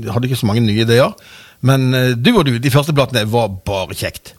hadde 0.09 0.31
ikke 0.31 0.41
så 0.41 0.49
mange 0.49 0.65
nye 0.65 0.87
ideer. 0.87 1.13
Men 1.61 1.91
du 2.19 2.33
og 2.33 2.47
du, 2.49 2.57
de 2.59 2.73
første 2.73 2.91
platene 2.95 3.27
var 3.29 3.53
bare 3.63 3.95
kjekt. 3.95 4.33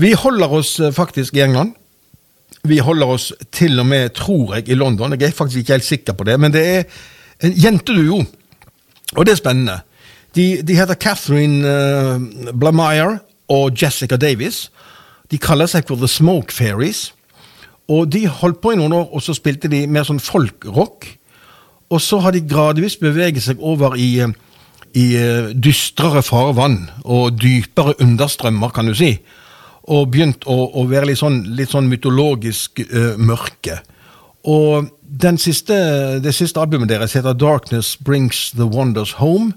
Vi 0.00 0.16
holder 0.18 0.50
oss 0.56 0.78
faktisk 0.96 1.36
i 1.36 1.44
England. 1.44 1.76
Vi 2.66 2.80
holder 2.82 3.12
oss 3.18 3.28
til 3.52 3.76
og 3.78 3.86
med, 3.86 4.14
tror 4.16 4.56
jeg, 4.56 4.70
i 4.72 4.78
London. 4.78 5.12
Jeg 5.14 5.28
er 5.28 5.36
faktisk 5.36 5.60
ikke 5.60 5.76
helt 5.76 5.86
sikker 5.86 6.16
på 6.16 6.24
det, 6.26 6.40
men 6.40 6.54
det 6.54 6.64
er 6.64 6.86
en 7.42 7.56
jenteduo. 7.58 8.22
Og 9.14 9.26
det 9.26 9.34
er 9.34 9.40
spennende. 9.40 9.80
De, 10.34 10.62
de 10.66 10.76
heter 10.76 10.98
Catherine 10.98 11.62
uh, 11.62 12.54
Blameyer 12.58 13.18
og 13.48 13.82
Jessica 13.82 14.16
Davis. 14.16 14.68
De 15.30 15.38
kaller 15.38 15.70
seg 15.70 15.86
for 15.88 16.00
The 16.00 16.10
Smoke 16.10 16.54
Fairies. 16.54 17.12
Og 17.90 18.08
de 18.12 18.24
holdt 18.28 18.62
på 18.64 18.72
i 18.72 18.78
noen 18.80 18.94
år, 18.96 19.10
og 19.12 19.22
så 19.22 19.34
spilte 19.36 19.68
de 19.68 19.84
mer 19.90 20.06
sånn 20.08 20.22
folkrock. 20.22 21.06
Og 21.92 22.00
så 22.00 22.18
har 22.24 22.34
de 22.34 22.42
gradvis 22.48 22.96
beveget 23.00 23.44
seg 23.44 23.60
over 23.60 23.96
i, 24.00 24.16
eh, 24.24 24.32
i 24.96 25.06
eh, 25.20 25.50
dystrere 25.52 26.22
farvann 26.24 26.88
og 27.04 27.36
dypere 27.38 27.94
understrømmer, 28.00 28.72
kan 28.72 28.88
du 28.88 28.94
si. 28.96 29.18
Og 29.84 30.08
begynt 30.14 30.46
å, 30.48 30.56
å 30.80 30.86
være 30.88 31.10
litt 31.10 31.20
sånn, 31.20 31.42
litt 31.58 31.74
sånn 31.74 31.90
mytologisk 31.90 32.80
uh, 32.88 33.18
mørke. 33.20 33.82
Og 34.48 34.88
siste, 35.38 35.74
det 36.20 36.34
siste 36.34 36.60
albumet 36.60 36.88
deres 36.88 37.12
heter 37.12 37.32
Darkness 37.32 37.96
Brings 37.96 38.50
The 38.56 38.64
Wonders 38.64 39.12
Home. 39.12 39.52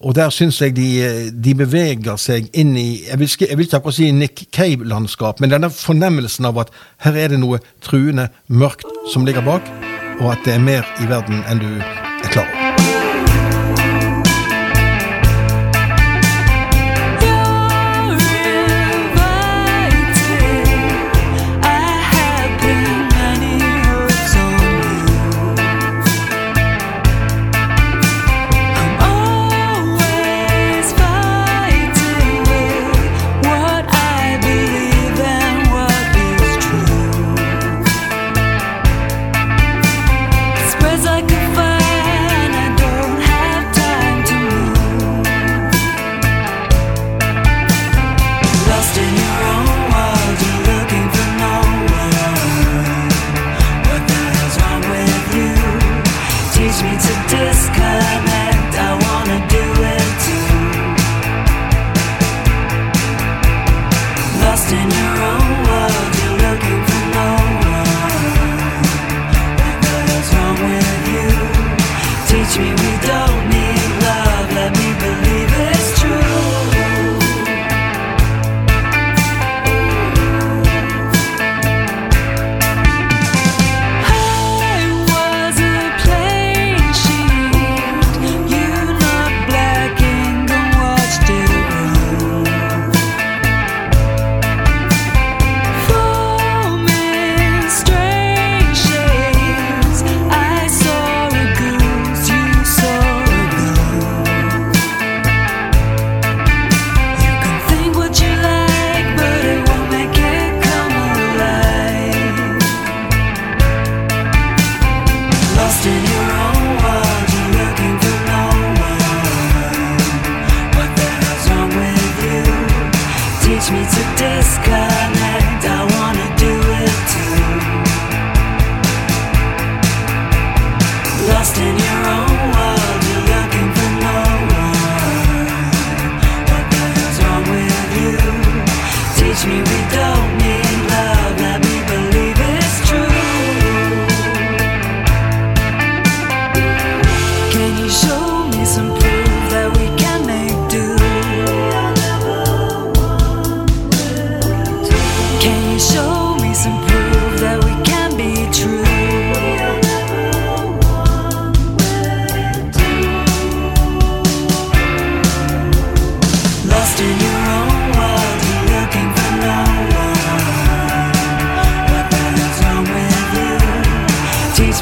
Og 0.00 0.14
der 0.14 0.30
syns 0.30 0.60
jeg 0.62 0.76
de, 0.76 1.30
de 1.44 1.54
beveger 1.54 2.16
seg 2.16 2.48
inn 2.56 2.72
i 2.76 3.04
Jeg 3.04 3.18
vil, 3.20 3.28
jeg 3.40 3.58
vil 3.58 3.66
ikke 3.66 3.76
akkurat 3.76 3.98
si 3.98 4.10
Nick 4.10 4.46
Cave-landskap, 4.56 5.40
men 5.40 5.52
denne 5.52 5.70
fornemmelsen 5.70 6.48
av 6.48 6.58
at 6.64 6.72
her 7.04 7.18
er 7.20 7.34
det 7.34 7.40
noe 7.42 7.60
truende 7.84 8.30
mørkt 8.48 8.88
som 9.12 9.28
ligger 9.28 9.44
bak, 9.44 9.68
og 10.20 10.32
at 10.32 10.46
det 10.46 10.56
er 10.56 10.64
mer 10.64 10.88
i 11.00 11.10
verden 11.10 11.44
enn 11.44 11.60
du 11.60 12.08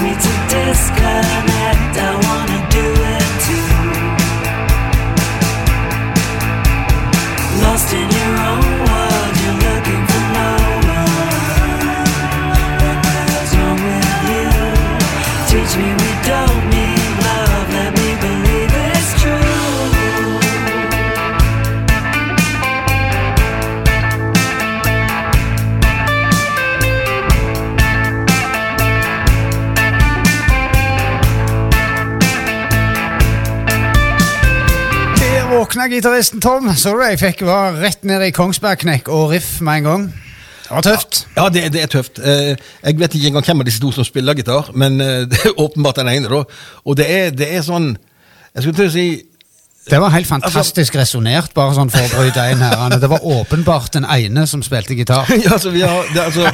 me 0.00 0.14
to 0.14 0.32
disconnect. 0.48 1.47
Gitaristen 35.92 36.40
Tom. 36.44 36.68
Så 36.76 36.92
du? 36.96 37.02
Jeg 37.06 37.18
fikk 37.20 37.44
var 37.48 37.76
rett 37.82 38.04
ned 38.06 38.22
i 38.28 38.32
Kongsberg-knekk 38.34 39.08
og 39.14 39.30
riff 39.32 39.58
med 39.64 39.80
en 39.82 39.86
gang. 39.88 40.08
Det 40.68 40.74
var 40.74 40.84
tøft. 40.84 41.22
Ja, 41.36 41.46
det, 41.48 41.62
det 41.72 41.82
er 41.86 41.88
tøft. 41.92 42.18
Eh, 42.20 42.56
Jeg 42.84 42.98
vet 43.00 43.14
ikke 43.16 43.30
engang 43.30 43.46
hvem 43.46 43.62
av 43.64 43.68
disse 43.70 43.80
to 43.80 43.92
som 43.94 44.04
spiller 44.04 44.36
gitar, 44.36 44.68
men 44.76 45.00
eh, 45.00 45.22
det 45.30 45.40
er 45.48 45.56
åpenbart 45.62 45.96
den 46.02 46.10
ene. 46.12 46.28
da. 46.28 46.42
Og 46.84 46.98
det 46.98 47.06
er, 47.08 47.30
det 47.32 47.48
er 47.56 47.64
sånn 47.64 47.94
Jeg 48.54 48.62
skulle 48.66 48.76
til 48.82 48.90
å 48.90 48.92
si 48.92 49.06
Det 49.88 50.00
var 50.02 50.12
helt 50.12 50.28
fantastisk 50.28 50.98
resonnert, 51.00 51.54
bare 51.56 51.72
sånn 51.78 51.88
for 51.88 52.04
å 52.04 52.20
bryte 52.20 52.42
inn 52.52 52.60
her. 52.60 52.98
Det 53.00 53.08
var 53.08 53.24
åpenbart 53.24 53.94
den 53.96 54.04
ene 54.04 54.44
som 54.50 54.60
spilte 54.66 54.92
gitar. 54.98 55.24
ja, 55.44 55.54
altså, 55.56 55.72
vi 55.72 55.80
har, 55.86 56.04
det, 56.12 56.26
altså, 56.26 56.50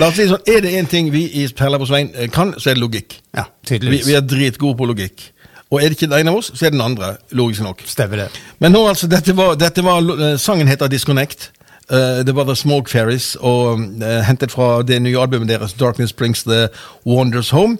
La 0.00 0.08
oss 0.08 0.16
si 0.16 0.24
sånn, 0.30 0.40
Er 0.48 0.64
det 0.64 0.72
én 0.80 0.88
ting 0.88 1.10
vi 1.12 1.26
i 1.42 1.44
Perla 1.52 1.76
på 1.82 1.90
Svein 1.90 2.08
eh, 2.16 2.30
kan, 2.32 2.54
så 2.56 2.70
er 2.72 2.78
det 2.80 2.84
logikk. 2.86 3.18
Ja, 3.36 3.44
Vi, 3.68 3.82
vi 4.08 4.16
er 4.16 4.24
dritgode 4.24 4.78
på 4.80 4.88
logikk. 4.88 5.26
Og 5.70 5.78
er 5.78 5.88
det 5.90 5.98
ikke 5.98 6.10
den 6.10 6.18
ene 6.18 6.32
av 6.32 6.40
oss, 6.40 6.50
så 6.50 6.66
er 6.66 6.72
det 6.72 6.78
den 6.78 6.84
andre. 6.84 7.14
Logisk 7.36 7.62
nok. 7.62 7.84
Stemmer 7.86 8.24
det. 8.24 8.28
Men 8.58 8.74
nå 8.74 8.82
altså, 8.90 9.06
dette 9.10 9.36
var, 9.38 9.54
dette 9.58 9.84
var 9.86 10.02
eh, 10.16 10.36
Sangen 10.40 10.70
heter 10.70 10.90
Disconnect. 10.90 11.52
Uh, 11.90 12.22
det 12.22 12.36
var 12.36 12.46
The 12.46 12.54
Smoke 12.54 12.90
Fairies, 12.90 13.32
og 13.40 13.80
uh, 13.98 14.20
hentet 14.22 14.52
fra 14.54 14.82
det 14.86 15.00
nye 15.02 15.18
albumet 15.18 15.48
deres, 15.50 15.72
Darkness 15.74 16.12
Brings 16.12 16.44
The 16.46 16.68
Wonders 17.06 17.50
Home. 17.50 17.78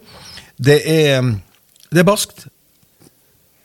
Det 0.59 0.81
er, 0.83 1.23
det 1.93 2.03
er 2.03 2.09
barskt. 2.09 2.49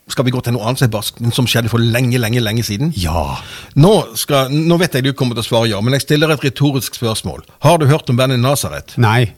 Skal 0.07 0.27
vi 0.27 0.33
gå 0.35 0.41
til 0.45 0.53
noe 0.53 0.67
annet 0.67 0.83
som 0.83 0.85
er 0.85 0.93
barskt, 0.93 1.21
men 1.21 1.33
som 1.33 1.47
skjedde 1.49 1.71
for 1.71 1.81
lenge, 1.81 2.19
lenge 2.21 2.43
lenge 2.45 2.65
siden? 2.65 2.93
Ja. 3.01 3.39
Nå, 3.73 3.93
skal, 4.21 4.53
nå 4.53 4.77
vet 4.77 4.93
jeg 4.93 5.07
du 5.07 5.15
kommer 5.17 5.33
til 5.33 5.41
å 5.41 5.47
svare 5.47 5.71
ja, 5.71 5.81
men 5.81 5.97
jeg 5.97 6.05
stiller 6.05 6.33
et 6.35 6.45
retorisk 6.45 6.97
spørsmål. 7.01 7.41
Har 7.65 7.81
du 7.81 7.89
hørt 7.89 8.13
om 8.13 8.21
bandet 8.21 8.37
Nazaret? 8.43 8.93
Nei. 9.01 9.33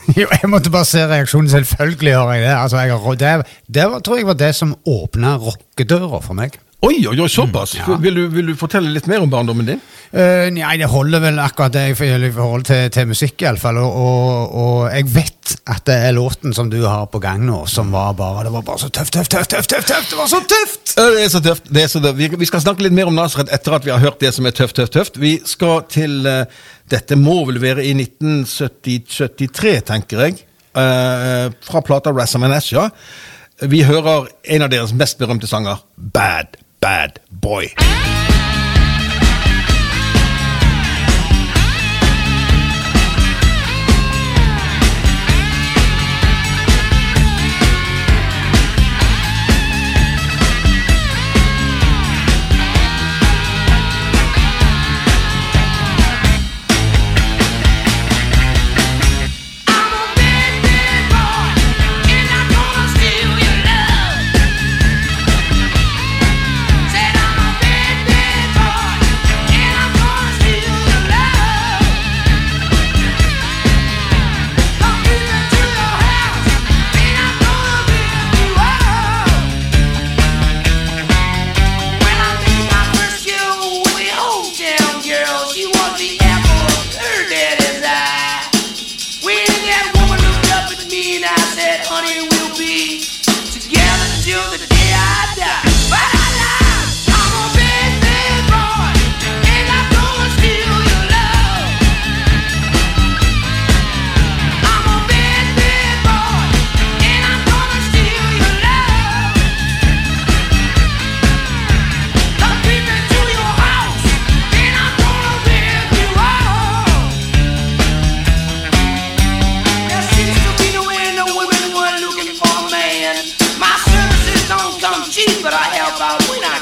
Jo, 0.20 0.26
jeg 0.26 0.48
måtte 0.50 0.72
bare 0.72 0.88
se 0.88 1.04
reaksjonen. 1.06 1.50
Selvfølgelig 1.52 2.16
har 2.16 2.32
jeg 2.34 2.42
det. 2.46 2.56
Altså, 2.56 2.80
jeg 2.80 3.20
det, 3.20 3.52
det 3.68 3.86
var, 3.92 4.00
tror 4.00 4.18
jeg 4.18 4.26
var 4.26 4.40
det 4.40 4.54
som 4.56 4.74
åpna 4.88 5.36
rockedøra 5.38 6.20
for 6.24 6.38
meg. 6.38 6.58
Oi, 6.80 7.02
oi, 7.04 7.12
oi, 7.20 7.28
såpass! 7.28 7.74
Mm, 7.76 7.80
ja. 7.84 7.96
vil, 8.00 8.14
du, 8.16 8.28
vil 8.32 8.46
du 8.48 8.54
fortelle 8.56 8.88
litt 8.88 9.08
mer 9.10 9.20
om 9.20 9.28
barndommen 9.28 9.66
din? 9.68 9.82
Uh, 10.14 10.48
nei, 10.54 10.78
det 10.80 10.88
holder 10.88 11.20
vel 11.20 11.40
akkurat 11.42 11.74
det 11.74 11.82
i 11.92 11.96
forhold 12.32 12.64
til, 12.64 12.86
til 12.94 13.10
musikk, 13.10 13.44
iallfall. 13.44 13.82
Og, 13.82 13.98
og, 14.00 14.54
og 14.62 14.78
jeg 14.88 15.10
vet 15.12 15.39
at 15.70 15.84
det 15.88 15.96
er 16.06 16.14
låten 16.16 16.54
som 16.56 16.70
du 16.70 16.78
har 16.84 17.06
på 17.12 17.20
gang 17.22 17.42
nå, 17.46 17.62
som 17.70 17.92
var 17.94 18.14
bare 18.18 18.44
Det 18.46 18.52
var 18.54 18.64
bare 18.66 18.82
så 18.82 18.88
tøft, 18.88 19.12
tøft, 19.12 19.30
tøft, 19.30 19.50
tøft! 19.50 19.70
tøft, 19.70 19.88
tøft. 19.88 20.10
Det 20.10 20.18
var 20.18 20.30
så 20.30 20.40
tøft! 20.52 20.94
Det 20.96 21.24
er 21.24 21.28
så 21.32 21.40
tøft. 21.44 21.70
Det 21.74 21.82
er 21.82 21.88
så 21.92 22.02
tøft. 22.04 22.38
Vi, 22.40 22.48
skal 22.50 22.64
snakke 22.64 22.86
litt 22.86 22.96
mer 22.96 23.10
om 23.10 23.16
Nasret 23.16 23.52
etter 23.52 23.76
at 23.76 23.86
vi 23.86 23.92
har 23.94 24.02
hørt 24.02 24.20
det 24.20 24.32
som 24.36 24.46
er 24.46 24.54
tøft, 24.56 24.76
tøft, 24.76 24.94
tøft. 24.96 25.20
Vi 25.20 25.36
skal 25.48 25.84
til 25.90 26.26
uh, 26.26 26.44
Dette 26.90 27.18
må 27.18 27.42
vel 27.48 27.60
være 27.62 27.84
i 27.86 27.92
1973, 27.96 29.76
tenker 29.90 30.24
jeg. 30.26 30.40
Uh, 30.76 31.50
fra 31.66 31.82
plata 31.86 32.14
Razzam 32.14 32.46
Asha. 32.50 32.88
Vi 33.68 33.84
hører 33.84 34.30
en 34.56 34.64
av 34.64 34.72
deres 34.72 34.94
mest 34.96 35.18
berømte 35.20 35.50
sanger, 35.50 35.82
Bad 35.96 36.60
Bad 36.80 37.20
Boy. 37.30 37.74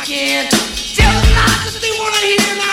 again. 0.09 0.49
Tell 0.49 1.21
them 1.21 1.35
not 1.35 1.69
to 1.69 1.81
they 1.81 1.93
wanna 2.01 2.17
hear. 2.17 2.68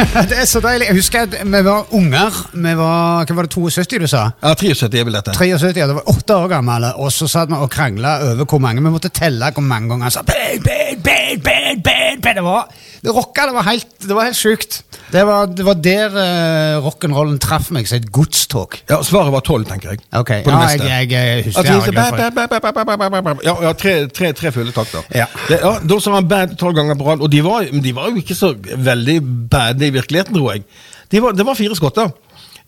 det 0.30 0.38
er 0.42 0.48
så 0.48 0.60
deilig. 0.64 0.88
Jeg 0.90 0.98
husker 0.98 1.26
at 1.26 1.36
vi 1.44 1.62
var 1.66 1.90
unger. 1.96 2.36
Vi 2.52 2.74
var, 2.78 3.26
hva 3.26 3.36
var 3.38 3.48
det, 3.48 3.52
72 3.54 4.00
du 4.02 4.08
sa? 4.10 4.26
Ja, 4.42 4.54
73 4.54 5.00
er 5.00 5.08
vel 5.08 5.18
dette. 5.18 5.34
73, 5.36 5.72
ja, 5.80 5.88
det 5.90 5.96
var 5.98 6.10
åtte 6.12 6.36
år 6.36 6.48
gamle, 6.54 6.92
og 7.00 7.12
så 7.14 7.28
satt 7.30 7.50
vi 7.52 7.58
og 7.58 7.70
krangla 7.72 8.16
over 8.30 8.46
hvor 8.48 8.62
mange. 8.62 8.84
Vi 8.84 8.92
måtte 8.92 9.12
telle 9.14 9.52
hvor 9.54 9.66
mange 9.66 9.92
ganger 9.92 10.08
han 10.08 10.14
sa 10.14 10.24
bad, 10.26 10.64
bad, 10.64 11.02
bad, 11.04 11.42
bad, 11.44 11.82
bad, 11.84 12.22
bad. 12.22 12.40
Det 12.40 12.46
var, 12.46 12.70
det 13.00 13.12
rocka, 13.16 13.46
det 13.48 13.54
var 13.56 13.64
helt, 13.64 13.92
det 14.02 14.16
var 14.16 14.26
helt 14.28 14.36
sjukt. 14.36 14.82
Det 15.10 15.22
var, 15.26 15.46
det 15.46 15.64
var 15.64 15.78
der 15.80 16.12
uh, 16.14 16.84
rock'n'rollen 16.84 17.38
traff 17.42 17.70
meg 17.74 17.88
som 17.88 17.96
et 17.96 18.10
godstog. 18.12 18.76
Ja, 18.90 19.00
Svaret 19.06 19.32
var 19.32 19.40
12, 19.40 19.64
tenker 19.70 19.94
jeg. 19.94 20.02
Ok, 20.12 20.32
På 20.44 20.52
det 20.52 20.56
ja, 20.56 20.60
meste. 20.66 20.88
jeg, 20.90 21.10
jeg, 21.10 21.44
husker 21.46 21.64
jeg 21.64 21.94
bad. 21.96 23.44
Ja, 23.46 23.54
ja 23.64 23.72
tre, 23.72 23.94
tre, 24.08 24.32
tre 24.36 24.52
fulle 24.52 24.74
takter. 24.76 25.06
Ja. 25.14 25.26
Det, 25.48 25.62
ja, 25.62 25.72
da 25.80 25.98
sa 26.00 26.14
han 26.18 26.28
bad 26.28 26.58
tolv 26.60 26.76
ganger 26.76 26.98
på 27.00 27.08
rad, 27.08 27.24
og 27.24 27.32
de 27.32 27.40
var, 27.44 27.70
de 27.72 27.94
var 27.96 28.10
jo 28.12 28.20
ikke 28.20 28.36
så 28.36 28.52
veldig 28.90 29.16
bad 29.50 29.80
i 29.82 29.90
virkeligheten, 29.96 30.36
tror 30.36 30.52
jeg. 30.52 30.66
De 31.10 31.24
var, 31.24 31.32
det 31.32 31.46
var 31.48 31.58
fire 31.58 31.78
skotter. 31.78 32.12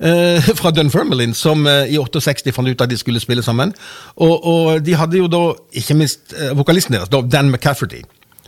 Uh, 0.03 0.41
fra 0.59 0.73
Dunfermline, 0.75 1.37
som 1.37 1.67
uh, 1.69 1.85
i 1.85 2.01
68 2.01 2.51
fant 2.57 2.73
ut 2.73 2.81
at 2.81 2.91
de 2.91 2.99
skulle 2.99 3.21
spille 3.21 3.45
sammen. 3.45 3.77
Og, 4.17 4.35
og 4.41 4.83
de 4.87 4.97
hadde 4.99 5.21
jo 5.21 5.29
da, 5.31 5.45
ikke 5.79 6.01
minst 6.01 6.35
uh, 6.41 6.57
vokalisten 6.59 6.97
deres, 6.97 7.13
da, 7.13 7.21
Dan 7.21 7.53
McCafferty. 7.53 8.03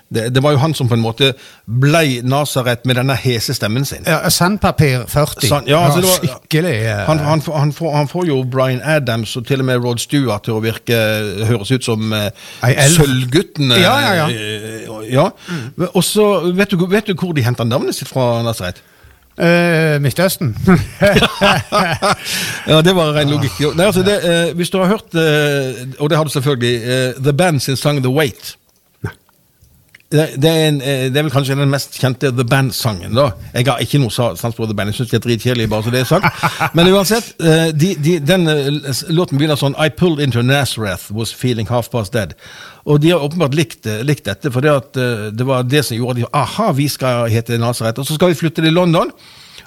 Det, 0.08 0.34
det 0.34 0.42
var 0.42 0.52
jo 0.52 0.58
han 0.58 0.74
som 0.74 0.88
på 0.88 0.94
en 0.94 1.02
måte 1.02 1.32
blei 1.66 2.20
Nazaret 2.22 2.84
med 2.86 2.98
denne 3.00 3.16
hese 3.18 3.54
stemmen 3.56 3.86
sin. 3.88 4.04
Ja, 4.06 4.30
Sandpapir 4.30 5.06
40. 5.08 5.46
San, 5.48 5.68
ja, 5.68 5.80
altså 5.84 6.00
det 6.00 6.10
var, 6.10 6.38
Skikkelig. 6.38 6.74
eh, 6.86 7.02
han, 7.08 7.18
han, 7.18 7.42
han, 7.54 7.72
får, 7.72 7.96
han 7.96 8.08
får 8.08 8.26
jo 8.28 8.42
Bryan 8.50 8.82
Adams 8.84 9.36
og 9.36 9.46
til 9.46 9.64
og 9.64 9.68
med 9.70 9.84
Rod 9.84 9.98
Stewart 9.98 10.44
til 10.44 10.58
å 10.58 10.62
virke 10.62 10.98
høres 11.48 11.72
ut 11.72 11.84
som 11.84 12.12
uh. 12.12 12.28
Sølvguttene. 12.94 13.80
Ja, 13.80 13.94
ja, 14.04 14.14
ja. 14.14 14.28
eh, 14.28 15.12
ja. 15.12 15.30
Og 15.92 16.04
så, 16.04 16.52
vet 16.54 16.70
du, 16.70 16.86
vet 16.90 17.08
du 17.08 17.16
hvor 17.18 17.32
de 17.32 17.42
henter 17.44 17.64
navnet 17.64 17.96
sitt 17.96 18.08
fra, 18.08 18.42
Nazaret? 18.44 18.82
Uh, 19.34 19.96
Midtøsten. 19.98 20.52
ja, 22.70 22.82
det 22.86 22.92
var 22.94 23.16
ren 23.16 23.32
logikk. 23.32 23.56
Nei, 23.74 23.88
altså 23.88 24.04
det, 24.06 24.20
uh, 24.22 24.52
hvis 24.54 24.70
du 24.70 24.78
har 24.78 24.92
hørt, 24.92 25.16
og 25.98 26.10
det 26.10 26.20
har 26.20 26.28
du 26.28 26.30
selvfølgelig, 26.30 26.74
The 27.18 27.32
Band 27.32 27.64
sin 27.64 27.80
sang 27.80 27.98
The 28.04 28.12
Wait. 28.12 28.54
Det, 30.14 30.28
det, 30.38 30.50
er 30.50 30.68
en, 30.68 30.76
eh, 30.80 31.04
det 31.10 31.18
er 31.18 31.26
vel 31.26 31.32
kanskje 31.34 31.56
den 31.58 31.72
mest 31.72 31.96
kjente 31.98 32.30
The 32.30 32.44
Band-sangen. 32.46 33.16
da. 33.16 33.32
Jeg 33.54 33.66
har 33.66 33.82
ikke 33.82 33.98
noe 33.98 34.14
sans 34.14 34.44
for 34.54 34.68
The 34.70 34.76
Band, 34.76 34.92
jeg 34.92 35.00
syns 35.00 35.10
de 35.10 35.18
er 35.18 35.24
dritkjedelige, 35.24 35.70
bare 35.72 35.82
så 35.82 35.94
det 35.94 36.02
er 36.04 36.10
sagt. 36.10 36.44
Men 36.76 36.90
uansett, 36.92 37.32
eh, 37.42 37.72
de, 37.74 37.94
de, 37.98 38.18
den 38.22 38.46
eh, 38.50 38.70
låten 39.10 39.40
begynner 39.40 39.58
sånn 39.58 39.74
I 39.74 39.90
pulled 39.90 40.22
into 40.22 40.44
Nazareth, 40.46 41.10
was 41.10 41.34
feeling 41.34 41.66
half 41.70 41.90
past 41.90 42.14
dead. 42.14 42.36
Og 42.86 43.02
de 43.02 43.10
har 43.10 43.24
åpenbart 43.26 43.56
likt, 43.58 43.88
likt 44.06 44.28
dette, 44.28 44.52
for 44.54 44.62
det, 44.62 44.70
at, 44.70 45.00
det 45.34 45.46
var 45.48 45.64
det 45.66 45.82
som 45.88 45.96
gjorde 45.96 46.20
at 46.20 46.22
de 46.22 46.30
aha, 46.36 46.70
vi 46.76 46.86
skal 46.92 47.26
hete 47.32 47.58
Nazareth, 47.58 47.98
og 47.98 48.06
så 48.06 48.18
skal 48.18 48.30
vi 48.30 48.38
flytte 48.38 48.62
til 48.62 48.76
London. 48.76 49.10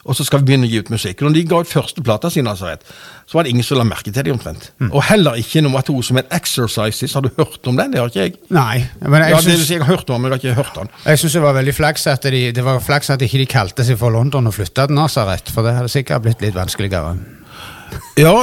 Og 0.07 0.15
så 0.15 0.25
skal 0.27 0.41
vi 0.41 0.49
begynne 0.49 0.67
å 0.67 0.71
gi 0.71 0.79
ut 0.79 0.91
musikk. 0.93 1.21
Når 1.25 1.35
de 1.35 1.43
ga 1.51 1.61
ut 1.63 1.69
første 1.69 2.03
plata 2.05 2.31
si, 2.31 2.41
Nazaret, 2.45 2.83
så 3.27 3.37
var 3.37 3.45
det 3.45 3.51
ingen 3.51 3.65
som 3.67 3.79
la 3.79 3.85
merke 3.87 4.11
til 4.11 4.23
dem 4.23 4.37
omtrent. 4.37 4.69
Og 4.87 5.01
heller 5.09 5.39
ikke 5.41 5.61
nummer 5.65 5.83
to, 5.85 5.97
som 6.05 6.19
het 6.19 6.31
Exercises. 6.35 7.15
Har 7.17 7.25
du 7.25 7.31
hørt 7.35 7.67
om 7.67 7.79
den? 7.79 7.91
Det 7.91 7.99
har 7.99 8.11
ikke 8.11 8.23
jeg. 8.23 8.37
Nei, 8.55 8.85
men 9.03 9.25
jeg 9.25 9.35
ja, 9.35 9.41
det 9.43 9.51
vil 9.51 9.59
syns 9.61 9.73
jeg 9.75 9.83
har 9.83 9.91
hørt 9.91 10.13
om 10.13 10.23
men 10.23 10.31
jeg 10.31 10.37
har 10.37 10.43
ikke 10.43 10.59
hørt 10.61 10.77
den. 10.79 10.93
jeg 11.05 11.19
synes 11.21 11.35
det 11.37 11.41
var 11.43 11.57
veldig 11.59 11.75
flaks 11.75 12.07
at 12.11 12.29
de, 12.31 12.43
det 12.55 12.63
var 12.63 12.79
flaks 12.83 13.11
at 13.13 13.25
ikke 13.27 13.41
de 13.43 13.49
kalte 13.51 13.85
seg 13.87 13.99
for 13.99 14.15
London 14.15 14.47
og 14.47 14.55
flytta 14.55 14.87
til 14.87 14.97
Nazaret, 14.97 15.51
for 15.53 15.67
det 15.67 15.75
hadde 15.77 15.91
sikkert 15.91 16.23
blitt 16.25 16.41
litt 16.41 16.55
vanskeligere. 16.55 17.17
Ja, 18.17 18.33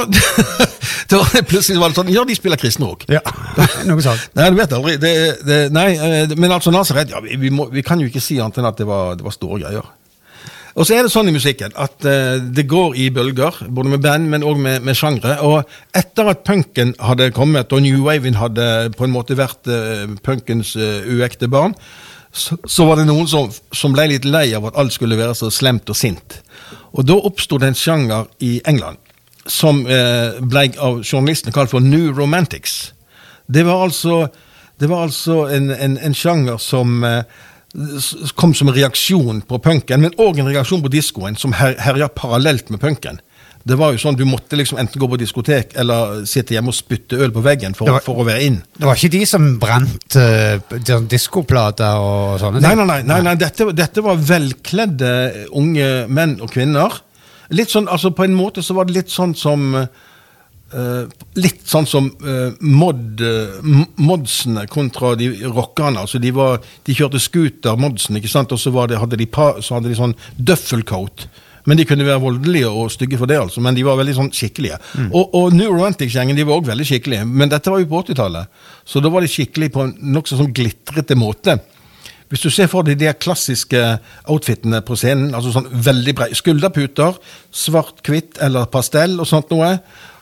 det 1.09 1.15
var, 1.15 1.41
plutselig 1.49 1.81
var 1.81 1.91
det 1.91 1.99
sånn 1.99 2.13
Ja, 2.13 2.23
de 2.27 2.37
spiller 2.37 2.59
kristen 2.59 2.85
rock. 2.87 3.03
Ja, 3.11 3.21
noe 3.89 4.03
sånt. 4.03 4.29
Nei, 4.37 4.47
du 4.53 4.57
vet 4.59 4.73
aldri. 4.77 4.95
Det, 5.01 5.11
det, 5.45 5.59
nei, 5.75 5.89
eh, 5.97 6.35
men 6.37 6.53
altså 6.55 6.73
Nazaret 6.73 7.11
ja, 7.11 7.21
vi, 7.23 7.35
vi, 7.41 7.51
må, 7.53 7.67
vi 7.73 7.83
kan 7.85 8.01
jo 8.01 8.09
ikke 8.09 8.23
si 8.23 8.39
annet 8.39 8.61
enn 8.61 8.69
at 8.69 8.79
det 8.79 8.87
var, 8.89 9.17
det 9.19 9.25
var 9.27 9.35
store 9.35 9.61
greier. 9.65 9.91
Og 10.75 10.83
så 10.83 10.97
er 10.97 11.05
det 11.05 11.11
sånn 11.13 11.31
i 11.31 11.35
musikken 11.35 11.75
at 11.79 12.03
uh, 12.03 12.35
det 12.39 12.67
går 12.67 12.97
i 12.99 13.07
bølger, 13.15 13.61
både 13.71 13.93
med 13.93 14.03
band, 14.03 14.27
men 14.31 14.43
òg 14.43 14.59
med, 14.59 14.83
med 14.83 14.97
sjangre. 14.99 15.37
Og 15.47 15.63
etter 15.95 16.31
at 16.33 16.43
punken 16.47 16.91
hadde 16.99 17.31
kommet, 17.35 17.71
og 17.71 17.85
new 17.85 18.03
waven 18.03 18.35
hadde 18.35 18.91
på 18.97 19.07
en 19.07 19.15
måte 19.15 19.39
vært 19.39 19.71
uh, 19.71 20.03
punkens 20.25 20.75
uh, 20.75 21.07
uekte 21.07 21.47
barn, 21.51 21.77
så, 22.35 22.57
så 22.67 22.83
var 22.89 22.99
det 22.99 23.07
noen 23.07 23.27
som, 23.31 23.47
som 23.71 23.95
ble 23.95 24.09
litt 24.11 24.27
lei 24.27 24.49
av 24.57 24.67
at 24.67 24.77
alt 24.81 24.91
skulle 24.91 25.15
være 25.15 25.37
så 25.39 25.47
slemt 25.53 25.89
og 25.91 25.95
sint. 25.95 26.41
Og 26.91 27.07
da 27.07 27.15
oppsto 27.15 27.59
det 27.59 27.71
en 27.71 27.79
sjanger 27.79 28.27
i 28.43 28.57
England 28.67 28.99
som 29.45 29.83
eh, 29.87 30.41
ble 30.41 30.69
av 30.81 31.01
journalistene 31.03 31.53
kalt 31.53 31.71
for 31.73 31.83
New 31.83 32.11
Romantics. 32.17 32.93
Det 33.45 33.65
var 33.65 33.83
altså, 33.85 34.25
det 34.81 34.89
var 34.89 35.05
altså 35.05 35.45
en, 35.53 35.69
en, 35.71 35.97
en 36.01 36.17
sjanger 36.17 36.57
som 36.61 37.03
eh, 37.05 37.21
kom 38.35 38.53
som 38.55 38.69
en 38.71 38.75
reaksjon 38.75 39.41
på 39.47 39.59
punken, 39.63 40.01
men 40.05 40.13
òg 40.21 40.39
en 40.39 40.47
reaksjon 40.51 40.83
på 40.85 40.91
diskoen, 40.93 41.35
som 41.39 41.53
her, 41.57 41.75
herja 41.79 42.07
parallelt 42.07 42.69
med 42.73 42.79
punken. 42.83 43.19
Det 43.65 43.73
var 43.79 43.95
jo 43.95 43.97
sånn, 43.97 44.13
Du 44.15 44.25
måtte 44.29 44.53
liksom 44.59 44.77
enten 44.77 45.01
gå 45.01 45.07
på 45.09 45.17
diskotek 45.17 45.71
eller 45.81 46.19
sitte 46.29 46.53
hjemme 46.53 46.69
og 46.69 46.75
spytte 46.77 47.17
øl 47.17 47.31
på 47.33 47.41
veggen 47.41 47.73
for, 47.73 47.89
var- 47.89 48.03
for 48.05 48.21
å 48.21 48.25
være 48.27 48.43
inn. 48.45 48.59
Det 48.77 48.85
var 48.85 48.95
ikke 48.99 49.09
de 49.15 49.23
som 49.25 49.47
brant 49.59 50.17
uh, 50.21 50.59
diskoplater 51.09 51.97
og 51.97 52.37
sånne 52.43 52.61
ting? 52.61 52.77
nei, 52.77 52.85
nei, 52.85 52.99
nei, 53.09 53.21
nei 53.25 53.35
dette, 53.41 53.67
dette 53.73 54.03
var 54.05 54.21
velkledde 54.21 55.11
unge 55.57 55.89
menn 56.13 56.37
og 56.45 56.51
kvinner. 56.53 57.01
Litt 57.57 57.73
sånn, 57.73 57.89
altså 57.89 58.11
På 58.15 58.23
en 58.25 58.33
måte 58.37 58.61
så 58.65 58.73
var 58.77 58.85
det 58.89 58.95
litt 58.99 59.11
sånn 59.13 59.35
som 59.37 59.73
eh, 60.73 61.05
Litt 61.35 61.65
sånn 61.67 61.87
som 61.89 62.07
uh, 62.23 62.53
mod, 62.63 63.21
uh, 63.21 63.57
modsene 63.99 64.65
kontra 64.71 65.13
de 65.19 65.29
rockerne. 65.45 66.05
altså 66.05 66.21
De, 66.21 66.31
var, 66.35 66.61
de 66.87 66.95
kjørte 66.95 67.19
scooter, 67.19 67.75
modsene, 67.79 68.21
ikke 68.21 68.31
sant? 68.31 68.53
og 68.55 68.61
så, 68.61 68.71
var 68.75 68.87
det, 68.89 69.01
hadde 69.01 69.19
de 69.19 69.27
pa, 69.27 69.55
så 69.61 69.77
hadde 69.77 69.91
de 69.91 69.99
sånn 69.99 70.15
duffelcoat. 70.37 71.27
Men 71.65 71.79
de 71.79 71.85
kunne 71.89 72.05
være 72.05 72.21
voldelige 72.21 72.69
og 72.69 72.91
stygge 72.93 73.17
for 73.17 73.29
det, 73.29 73.39
altså. 73.41 73.61
Men 73.65 73.75
de 73.75 73.83
var 73.83 73.97
veldig 73.97 74.13
sånn 74.15 74.33
skikkelige. 74.37 74.77
Og, 75.09 75.33
og 75.33 75.55
New 75.57 75.71
Romantics-gjengen 75.73 76.37
de 76.37 76.45
var 76.45 76.59
også 76.59 76.71
veldig 76.71 76.85
skikkelige. 76.91 77.25
Men 77.25 77.49
dette 77.49 77.73
var 77.73 77.81
jo 77.81 77.89
på 77.89 78.03
80-tallet, 78.05 78.59
så 78.85 79.01
da 79.01 79.09
var 79.11 79.25
de 79.25 79.31
skikkelige 79.33 79.73
på 79.73 79.87
en 79.87 79.95
nokså 80.13 80.37
sånn 80.37 80.53
glitrete 80.53 81.17
måte. 81.17 81.57
Hvis 82.29 82.41
du 82.41 82.49
ser 82.49 82.69
for 82.69 82.85
deg 82.85 82.97
de 82.97 83.11
klassiske 83.21 83.81
outfitene 84.33 84.81
på 84.85 84.97
scenen, 84.97 85.33
altså 85.37 85.53
sånn 85.53 85.69
veldig 85.85 86.15
brede 86.17 86.37
skulderputer, 86.37 87.19
svart-hvitt 87.53 88.41
eller 88.45 88.69
pastell 88.73 89.19
og 89.21 89.29
sånt 89.29 89.53
noe. 89.53 89.75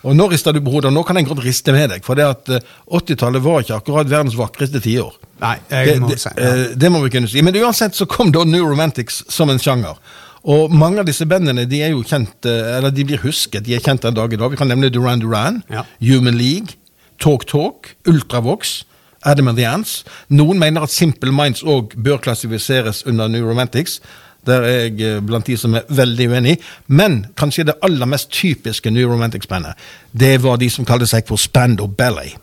Og 0.04 0.16
nå 0.16 0.26
rister 0.30 0.52
du 0.52 0.60
på 0.60 0.70
hodet, 0.74 0.90
og 0.90 0.96
nå 0.98 1.02
kan 1.08 1.16
jeg 1.16 1.26
godt 1.30 1.42
riste 1.44 1.72
med 1.72 1.88
deg, 1.94 2.02
for 2.04 2.18
det 2.18 2.26
at 2.28 2.50
eh, 2.52 2.66
80-tallet 2.92 3.42
var 3.44 3.62
ikke 3.64 3.78
akkurat 3.78 4.10
verdens 4.10 4.36
vakreste 4.36 4.82
tiår. 4.84 5.14
Nei, 5.40 5.56
Det, 5.70 5.96
må 6.00 6.10
det, 6.12 6.18
si 6.20 6.28
ja. 6.28 6.50
eh, 6.50 6.74
det 6.76 6.90
må 6.92 7.00
vi 7.04 7.10
kunne 7.14 7.28
si. 7.30 7.42
Men 7.44 7.56
uansett 7.62 7.96
så 7.96 8.06
kom 8.10 8.30
da 8.34 8.44
New 8.44 8.66
Romantics 8.68 9.22
som 9.32 9.50
en 9.52 9.58
sjanger. 9.62 9.96
Og 10.44 10.72
mange 10.76 11.00
av 11.00 11.06
disse 11.08 11.24
bandene 11.24 11.64
de 11.68 11.80
er 11.86 11.94
jo 11.94 12.02
kjent, 12.04 12.36
eh, 12.44 12.74
eller 12.78 12.92
de 12.92 13.04
blir 13.08 13.22
husket, 13.24 13.64
de 13.64 13.74
er 13.78 13.80
kjent 13.84 14.04
en 14.04 14.14
dag 14.16 14.32
i 14.32 14.36
dag. 14.40 14.52
Vi 14.52 14.60
kan 14.60 14.68
nevne 14.68 14.90
Duran 14.92 15.22
Duran, 15.24 15.62
Ja. 15.72 15.86
Human 16.04 16.36
League, 16.36 16.76
Talk 17.18 17.46
Talk, 17.48 17.94
Ultravox, 18.04 18.82
Adam 19.24 19.48
and 19.48 19.56
the 19.56 19.64
Ants. 19.64 20.02
Noen 20.28 20.58
mener 20.60 20.84
at 20.84 20.92
Simple 20.92 21.32
Minds 21.32 21.62
òg 21.64 21.94
bør 21.96 22.18
klassifiseres 22.20 23.06
under 23.08 23.28
New 23.32 23.46
Romantics. 23.48 24.00
Der 24.46 24.62
er 24.62 24.78
jeg 24.84 25.00
eh, 25.00 25.20
blant 25.24 25.46
de 25.46 25.56
som 25.58 25.74
er 25.74 25.86
veldig 25.88 26.28
uenig. 26.30 26.56
Men 26.86 27.24
kanskje 27.36 27.66
det 27.68 27.78
aller 27.82 28.08
mest 28.10 28.30
typiske 28.32 28.90
New 28.90 29.08
Romantics-bandet, 29.10 29.78
det 30.12 30.36
var 30.42 30.60
de 30.60 30.70
som 30.70 30.86
kalte 30.88 31.08
seg 31.10 31.26
for 31.28 31.40
Spando 31.40 31.86
Ballet. 31.86 32.36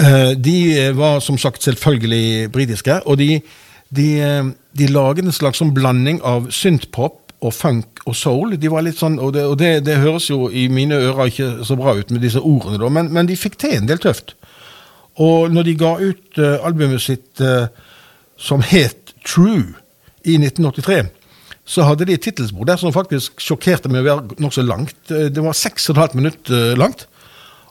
Eh, 0.00 0.34
De 0.36 0.58
eh, 0.78 0.96
var 0.96 1.20
som 1.24 1.38
sagt 1.38 1.62
selvfølgelig 1.62 2.52
britiske, 2.52 3.00
og 3.06 3.18
de, 3.18 3.40
de, 3.90 4.08
de 4.78 4.92
laget 4.92 5.24
en 5.24 5.32
slags 5.32 5.62
sånn 5.62 5.74
blanding 5.74 6.20
av 6.22 6.50
synthpop 6.54 7.24
og 7.40 7.54
funk 7.54 8.02
og 8.06 8.16
soul. 8.18 8.56
De 8.58 8.70
var 8.70 8.82
litt 8.82 8.98
sånn, 8.98 9.18
og 9.22 9.32
det, 9.36 9.46
og 9.46 9.58
det, 9.58 9.84
det 9.86 10.00
høres 10.02 10.28
jo 10.30 10.48
i 10.50 10.68
mine 10.68 10.98
ører 10.98 11.30
ikke 11.30 11.50
så 11.64 11.78
bra 11.78 11.94
ut 11.98 12.10
med 12.10 12.24
disse 12.24 12.42
ordene, 12.42 12.80
da, 12.82 12.90
men, 12.90 13.12
men 13.14 13.28
de 13.30 13.38
fikk 13.38 13.58
til 13.62 13.76
en 13.78 13.90
del 13.90 14.00
tøft. 14.02 14.34
Og 15.18 15.50
når 15.50 15.66
de 15.66 15.74
ga 15.74 15.92
ut 15.98 16.38
albumet 16.38 17.02
sitt 17.02 17.40
som 18.38 18.62
het 18.62 19.14
True 19.26 19.74
i 20.28 20.36
1983, 20.40 21.06
så 21.68 21.84
hadde 21.84 22.06
de 22.08 22.16
et 22.16 22.24
tittelspor 22.24 22.68
der 22.68 22.80
som 22.80 22.94
faktisk 22.94 23.42
sjokkerte 23.44 23.90
meg 23.92 24.04
å 24.04 24.08
være 24.08 24.40
nokså 24.40 24.64
langt. 24.64 24.96
Eh, 25.12 25.28
Det 25.32 25.44
var 25.44 25.56
seks 25.56 25.88
og 25.90 25.96
et 25.96 26.02
halvt 26.04 26.18
minutt 26.18 26.50
eh, 26.50 26.74
langt. 26.80 27.06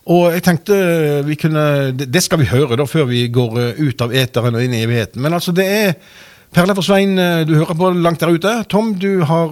Og 0.08 0.30
jeg 0.32 0.46
tenkte 0.46 0.78
eh, 0.78 1.22
vi 1.28 1.36
kunne, 1.40 1.66
det, 1.98 2.24
skal 2.24 2.40
vi 2.44 2.50
høre 2.52 2.78
da 2.80 2.86
før 2.88 3.10
vi 3.10 3.26
går 3.34 3.58
ut 3.82 4.06
av 4.06 4.14
eteren 4.14 4.56
og 4.56 4.64
inn 4.64 4.76
i 4.78 4.84
evigheten. 4.86 5.22
Men 5.24 5.38
altså 5.38 5.56
det 5.56 5.68
er 5.68 5.96
Perle 6.54 6.72
for 6.78 6.86
Svein, 6.86 7.18
du 7.44 7.58
hører 7.58 7.76
på 7.76 7.90
langt 7.92 8.22
der 8.24 8.32
ute. 8.32 8.52
Tom, 8.72 8.94
du 8.96 9.20
har 9.28 9.52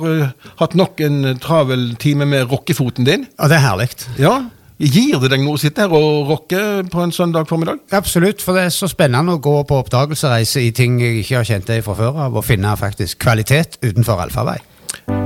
hatt 0.61 0.77
nok 0.79 1.01
en 1.03 1.33
travel 1.43 1.89
time 1.99 2.23
med 2.23 2.47
rockefoten 2.47 3.03
din. 3.03 3.25
Ja, 3.35 3.49
det 3.51 3.57
er 3.57 3.65
herlig. 3.65 3.89
Ja, 4.15 4.37
Gir 4.75 5.21
det 5.23 5.29
deg 5.31 5.39
noe 5.39 5.55
å 5.55 5.59
sitte 5.59 5.85
her 5.85 5.93
og 5.95 6.27
rocke 6.27 6.59
på 6.91 6.99
en 6.99 7.13
søndag 7.15 7.47
formiddag? 7.47 7.79
Absolutt, 7.95 8.41
for 8.43 8.57
det 8.57 8.65
er 8.67 8.73
så 8.75 8.89
spennende 8.91 9.37
å 9.37 9.39
gå 9.39 9.53
på 9.67 9.77
oppdagelsereise 9.79 10.65
i 10.65 10.73
ting 10.75 10.97
jeg 10.99 11.21
ikke 11.21 11.37
har 11.39 11.47
kjent 11.47 11.69
deg 11.69 11.85
fra 11.85 11.95
før 11.95 12.19
av, 12.25 12.35
og 12.35 12.43
finne 12.43 12.73
faktisk 12.75 13.21
kvalitet 13.23 13.79
utenfor 13.85 14.25
allfarvei. 14.25 14.57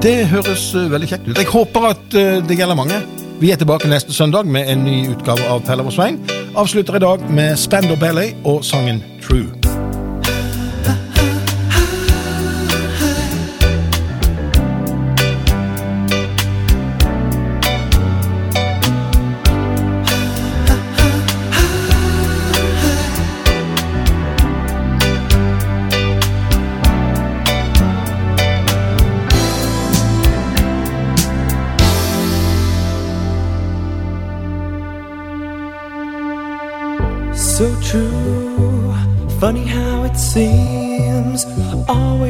Det 0.04 0.28
høres 0.30 0.70
eh, 0.78 0.86
veldig 0.92 1.10
kjekt 1.10 1.32
ut. 1.32 1.40
Jeg 1.42 1.50
håper 1.50 1.90
at 1.90 2.20
eh, 2.20 2.38
det 2.46 2.60
gjelder 2.60 2.78
mange. 2.78 3.02
Vi 3.42 3.50
er 3.50 3.58
tilbake 3.58 3.90
neste 3.90 4.14
søndag 4.14 4.46
med 4.46 4.70
en 4.70 4.86
ny 4.86 5.00
utgave 5.16 5.48
av 5.50 5.64
Peller 5.66 5.90
og 5.90 5.96
Svein. 5.98 6.22
Avslutter 6.60 7.00
i 7.00 7.04
dag 7.08 7.26
med 7.34 7.58
Spandau 7.58 7.98
Ballet 7.98 8.38
og 8.46 8.62
sangen 8.68 9.02
True. 9.24 9.59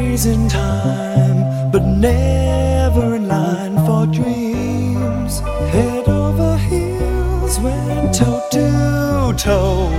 in 0.09 0.49
time, 0.49 1.71
but 1.71 1.83
never 1.85 3.15
in 3.15 3.27
line 3.27 3.75
for 3.85 4.07
dreams. 4.07 5.39
Head 5.71 6.09
over 6.09 6.57
heels, 6.57 7.59
went 7.59 8.15
toe 8.15 8.41
to 8.51 9.33
toe. 9.37 9.89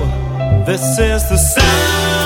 This 0.66 0.98
is 0.98 1.28
the 1.28 1.38
sound. 1.38 2.19